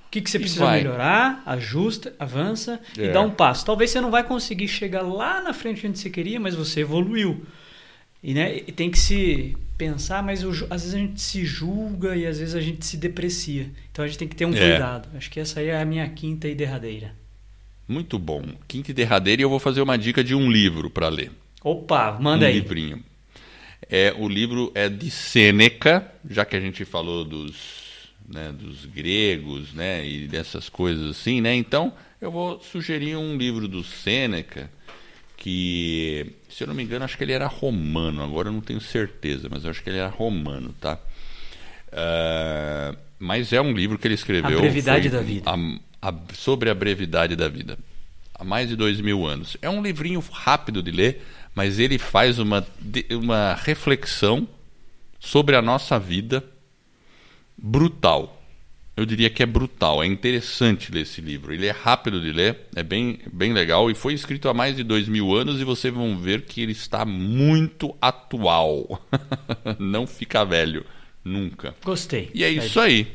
o 0.09 0.11
que, 0.11 0.21
que 0.21 0.31
você 0.31 0.39
precisa 0.39 0.71
melhorar, 0.71 1.43
ajusta, 1.45 2.15
avança 2.17 2.81
é. 2.97 3.05
e 3.05 3.11
dá 3.11 3.21
um 3.21 3.29
passo. 3.29 3.63
Talvez 3.63 3.91
você 3.91 4.01
não 4.01 4.09
vai 4.09 4.23
conseguir 4.23 4.67
chegar 4.67 5.03
lá 5.03 5.39
na 5.39 5.53
frente 5.53 5.85
onde 5.85 5.99
você 5.99 6.09
queria, 6.09 6.39
mas 6.39 6.55
você 6.55 6.79
evoluiu. 6.79 7.45
E, 8.23 8.33
né, 8.33 8.57
e 8.57 8.71
tem 8.71 8.89
que 8.89 8.97
se 8.97 9.55
pensar, 9.77 10.23
mas 10.23 10.41
eu, 10.41 10.49
às 10.49 10.81
vezes 10.81 10.95
a 10.95 10.97
gente 10.97 11.21
se 11.21 11.45
julga 11.45 12.15
e 12.15 12.25
às 12.25 12.39
vezes 12.39 12.55
a 12.55 12.59
gente 12.59 12.83
se 12.87 12.97
deprecia. 12.97 13.69
Então 13.91 14.03
a 14.03 14.07
gente 14.07 14.17
tem 14.17 14.27
que 14.27 14.35
ter 14.35 14.45
um 14.45 14.55
é. 14.55 14.57
cuidado. 14.57 15.07
Acho 15.15 15.29
que 15.29 15.39
essa 15.39 15.59
aí 15.59 15.67
é 15.67 15.79
a 15.79 15.85
minha 15.85 16.09
quinta 16.09 16.47
e 16.47 16.55
derradeira. 16.55 17.13
Muito 17.87 18.17
bom. 18.17 18.43
Quinta 18.67 18.89
e 18.89 18.93
derradeira 18.95 19.43
e 19.43 19.45
eu 19.45 19.49
vou 19.49 19.59
fazer 19.59 19.79
uma 19.79 19.95
dica 19.95 20.23
de 20.23 20.33
um 20.33 20.49
livro 20.51 20.89
para 20.89 21.07
ler. 21.07 21.31
Opa, 21.63 22.17
manda 22.19 22.45
um 22.45 22.47
aí. 22.47 22.55
Um 22.55 22.63
livrinho. 22.63 23.03
É, 23.87 24.11
o 24.17 24.27
livro 24.27 24.71
é 24.73 24.89
de 24.89 25.11
Sêneca, 25.11 26.11
já 26.27 26.43
que 26.45 26.55
a 26.55 26.59
gente 26.59 26.83
falou 26.83 27.23
dos 27.23 27.78
né, 28.31 28.51
dos 28.51 28.85
gregos, 28.85 29.73
né, 29.73 30.07
e 30.07 30.27
dessas 30.27 30.69
coisas 30.69 31.17
assim, 31.17 31.41
né? 31.41 31.55
Então, 31.55 31.91
eu 32.21 32.31
vou 32.31 32.61
sugerir 32.61 33.15
um 33.15 33.37
livro 33.37 33.67
do 33.67 33.83
Sêneca 33.83 34.69
que, 35.35 36.33
se 36.49 36.63
eu 36.63 36.67
não 36.67 36.75
me 36.75 36.83
engano, 36.83 37.05
acho 37.05 37.17
que 37.17 37.23
ele 37.23 37.31
era 37.31 37.47
romano. 37.47 38.21
Agora 38.21 38.49
eu 38.49 38.53
não 38.53 38.61
tenho 38.61 38.81
certeza, 38.81 39.47
mas 39.49 39.63
eu 39.63 39.69
acho 39.69 39.81
que 39.81 39.89
ele 39.89 39.97
era 39.97 40.09
romano, 40.09 40.75
tá? 40.81 40.99
Uh, 41.87 42.97
mas 43.17 43.53
é 43.53 43.61
um 43.61 43.71
livro 43.71 43.97
que 43.97 44.05
ele 44.05 44.15
escreveu. 44.15 44.57
A 44.57 44.61
brevidade 44.61 45.09
da 45.09 45.21
vida. 45.21 45.49
A, 45.49 46.09
a, 46.09 46.13
sobre 46.33 46.69
a 46.69 46.75
brevidade 46.75 47.35
da 47.37 47.47
vida. 47.47 47.79
Há 48.35 48.43
mais 48.43 48.69
de 48.69 48.75
dois 48.75 48.99
mil 48.99 49.25
anos. 49.25 49.55
É 49.61 49.69
um 49.69 49.81
livrinho 49.81 50.23
rápido 50.31 50.83
de 50.83 50.91
ler, 50.91 51.25
mas 51.55 51.79
ele 51.79 51.97
faz 51.97 52.37
uma, 52.37 52.65
uma 53.11 53.55
reflexão 53.55 54.47
sobre 55.19 55.55
a 55.55 55.61
nossa 55.61 55.97
vida 55.97 56.43
brutal. 57.61 58.37
Eu 58.95 59.05
diria 59.05 59.29
que 59.29 59.41
é 59.41 59.45
brutal, 59.45 60.03
é 60.03 60.05
interessante 60.05 60.91
ler 60.91 61.01
esse 61.01 61.21
livro. 61.21 61.53
Ele 61.53 61.67
é 61.67 61.71
rápido 61.71 62.19
de 62.19 62.33
ler, 62.33 62.67
é 62.75 62.83
bem, 62.83 63.19
bem 63.31 63.53
legal 63.53 63.89
e 63.89 63.95
foi 63.95 64.13
escrito 64.13 64.49
há 64.49 64.53
mais 64.53 64.75
de 64.75 64.83
dois 64.83 65.07
mil 65.07 65.33
anos 65.33 65.61
e 65.61 65.63
vocês 65.63 65.93
vão 65.93 66.17
ver 66.17 66.41
que 66.41 66.61
ele 66.61 66.73
está 66.73 67.05
muito 67.05 67.95
atual. 68.01 69.01
Não 69.79 70.05
fica 70.05 70.43
velho, 70.43 70.85
nunca. 71.23 71.73
Gostei. 71.83 72.29
E 72.33 72.43
é 72.43 72.49
isso 72.49 72.77
aí. 72.77 73.07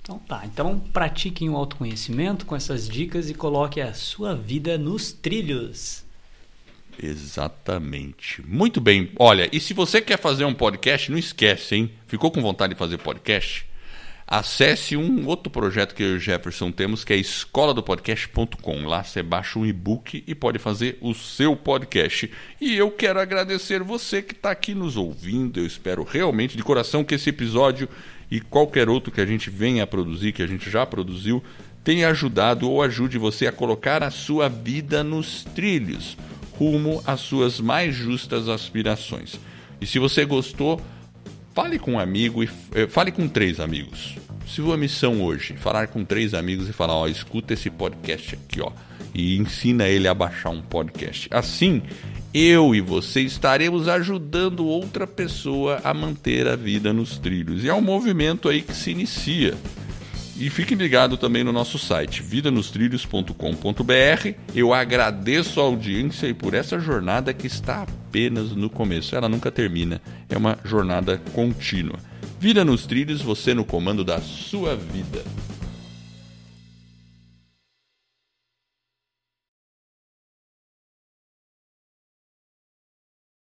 Então 0.00 0.18
tá, 0.20 0.42
então 0.46 0.78
pratiquem 0.78 1.50
o 1.50 1.56
autoconhecimento 1.56 2.46
com 2.46 2.56
essas 2.56 2.88
dicas 2.88 3.28
e 3.28 3.34
coloque 3.34 3.82
a 3.82 3.92
sua 3.92 4.34
vida 4.34 4.78
nos 4.78 5.12
trilhos. 5.12 6.06
Exatamente. 7.00 8.42
Muito 8.48 8.80
bem. 8.80 9.10
Olha, 9.18 9.46
e 9.52 9.60
se 9.60 9.74
você 9.74 10.00
quer 10.00 10.18
fazer 10.18 10.46
um 10.46 10.54
podcast, 10.54 11.10
não 11.10 11.18
esquece, 11.18 11.76
hein? 11.76 11.90
Ficou 12.06 12.30
com 12.30 12.40
vontade 12.40 12.72
de 12.72 12.78
fazer 12.78 12.96
podcast? 12.96 13.67
Acesse 14.30 14.94
um 14.94 15.26
outro 15.26 15.50
projeto 15.50 15.94
que 15.94 16.02
eu 16.02 16.10
e 16.10 16.16
o 16.16 16.20
Jefferson 16.20 16.70
temos, 16.70 17.02
que 17.02 17.14
é 17.14 17.16
escola 17.16 17.72
do 17.72 17.82
podcast.com. 17.82 18.86
Lá 18.86 19.02
você 19.02 19.22
baixa 19.22 19.58
um 19.58 19.64
e-book 19.64 20.22
e 20.26 20.34
pode 20.34 20.58
fazer 20.58 20.98
o 21.00 21.14
seu 21.14 21.56
podcast. 21.56 22.30
E 22.60 22.76
eu 22.76 22.90
quero 22.90 23.18
agradecer 23.18 23.82
você 23.82 24.20
que 24.20 24.34
está 24.34 24.50
aqui 24.50 24.74
nos 24.74 24.98
ouvindo. 24.98 25.58
Eu 25.58 25.66
espero 25.66 26.04
realmente 26.04 26.58
de 26.58 26.62
coração 26.62 27.02
que 27.02 27.14
esse 27.14 27.30
episódio 27.30 27.88
e 28.30 28.38
qualquer 28.38 28.90
outro 28.90 29.10
que 29.10 29.22
a 29.22 29.26
gente 29.26 29.48
venha 29.48 29.84
a 29.84 29.86
produzir, 29.86 30.32
que 30.32 30.42
a 30.42 30.46
gente 30.46 30.68
já 30.68 30.84
produziu, 30.84 31.42
tenha 31.82 32.10
ajudado 32.10 32.70
ou 32.70 32.82
ajude 32.82 33.16
você 33.16 33.46
a 33.46 33.52
colocar 33.52 34.02
a 34.02 34.10
sua 34.10 34.46
vida 34.50 35.02
nos 35.02 35.42
trilhos, 35.54 36.18
rumo 36.52 37.02
às 37.06 37.20
suas 37.20 37.58
mais 37.60 37.94
justas 37.94 38.46
aspirações. 38.46 39.40
E 39.80 39.86
se 39.86 39.98
você 39.98 40.26
gostou, 40.26 40.82
Fale 41.58 41.76
com 41.76 41.94
um 41.94 41.98
amigo 41.98 42.44
e 42.44 42.48
eh, 42.72 42.86
fale 42.86 43.10
com 43.10 43.26
três 43.26 43.58
amigos. 43.58 44.14
Sua 44.46 44.76
missão 44.76 45.20
hoje, 45.20 45.56
falar 45.56 45.88
com 45.88 46.04
três 46.04 46.32
amigos 46.32 46.68
e 46.68 46.72
falar, 46.72 46.94
ó, 46.94 47.08
escuta 47.08 47.52
esse 47.52 47.68
podcast 47.68 48.36
aqui, 48.36 48.60
ó, 48.60 48.70
e 49.12 49.36
ensina 49.36 49.88
ele 49.88 50.06
a 50.06 50.14
baixar 50.14 50.50
um 50.50 50.62
podcast. 50.62 51.28
Assim, 51.32 51.82
eu 52.32 52.76
e 52.76 52.80
você 52.80 53.22
estaremos 53.22 53.88
ajudando 53.88 54.64
outra 54.66 55.04
pessoa 55.04 55.80
a 55.82 55.92
manter 55.92 56.46
a 56.46 56.54
vida 56.54 56.92
nos 56.92 57.18
trilhos. 57.18 57.64
E 57.64 57.68
é 57.68 57.74
um 57.74 57.80
movimento 57.80 58.48
aí 58.48 58.62
que 58.62 58.72
se 58.72 58.92
inicia. 58.92 59.56
E 60.40 60.48
fique 60.48 60.76
ligado 60.76 61.16
também 61.16 61.42
no 61.42 61.50
nosso 61.50 61.80
site, 61.80 62.22
vidanostrilhos.com.br. 62.22 64.34
Eu 64.54 64.72
agradeço 64.72 65.60
a 65.60 65.64
audiência 65.64 66.28
e 66.28 66.34
por 66.34 66.54
essa 66.54 66.78
jornada 66.78 67.34
que 67.34 67.48
está 67.48 67.82
apenas 67.82 68.52
no 68.52 68.70
começo. 68.70 69.16
Ela 69.16 69.28
nunca 69.28 69.50
termina, 69.50 70.00
é 70.28 70.38
uma 70.38 70.56
jornada 70.64 71.20
contínua. 71.32 71.98
Vida 72.38 72.64
nos 72.64 72.86
trilhos, 72.86 73.20
você 73.20 73.52
no 73.52 73.64
comando 73.64 74.04
da 74.04 74.20
sua 74.20 74.76
vida. 74.76 75.24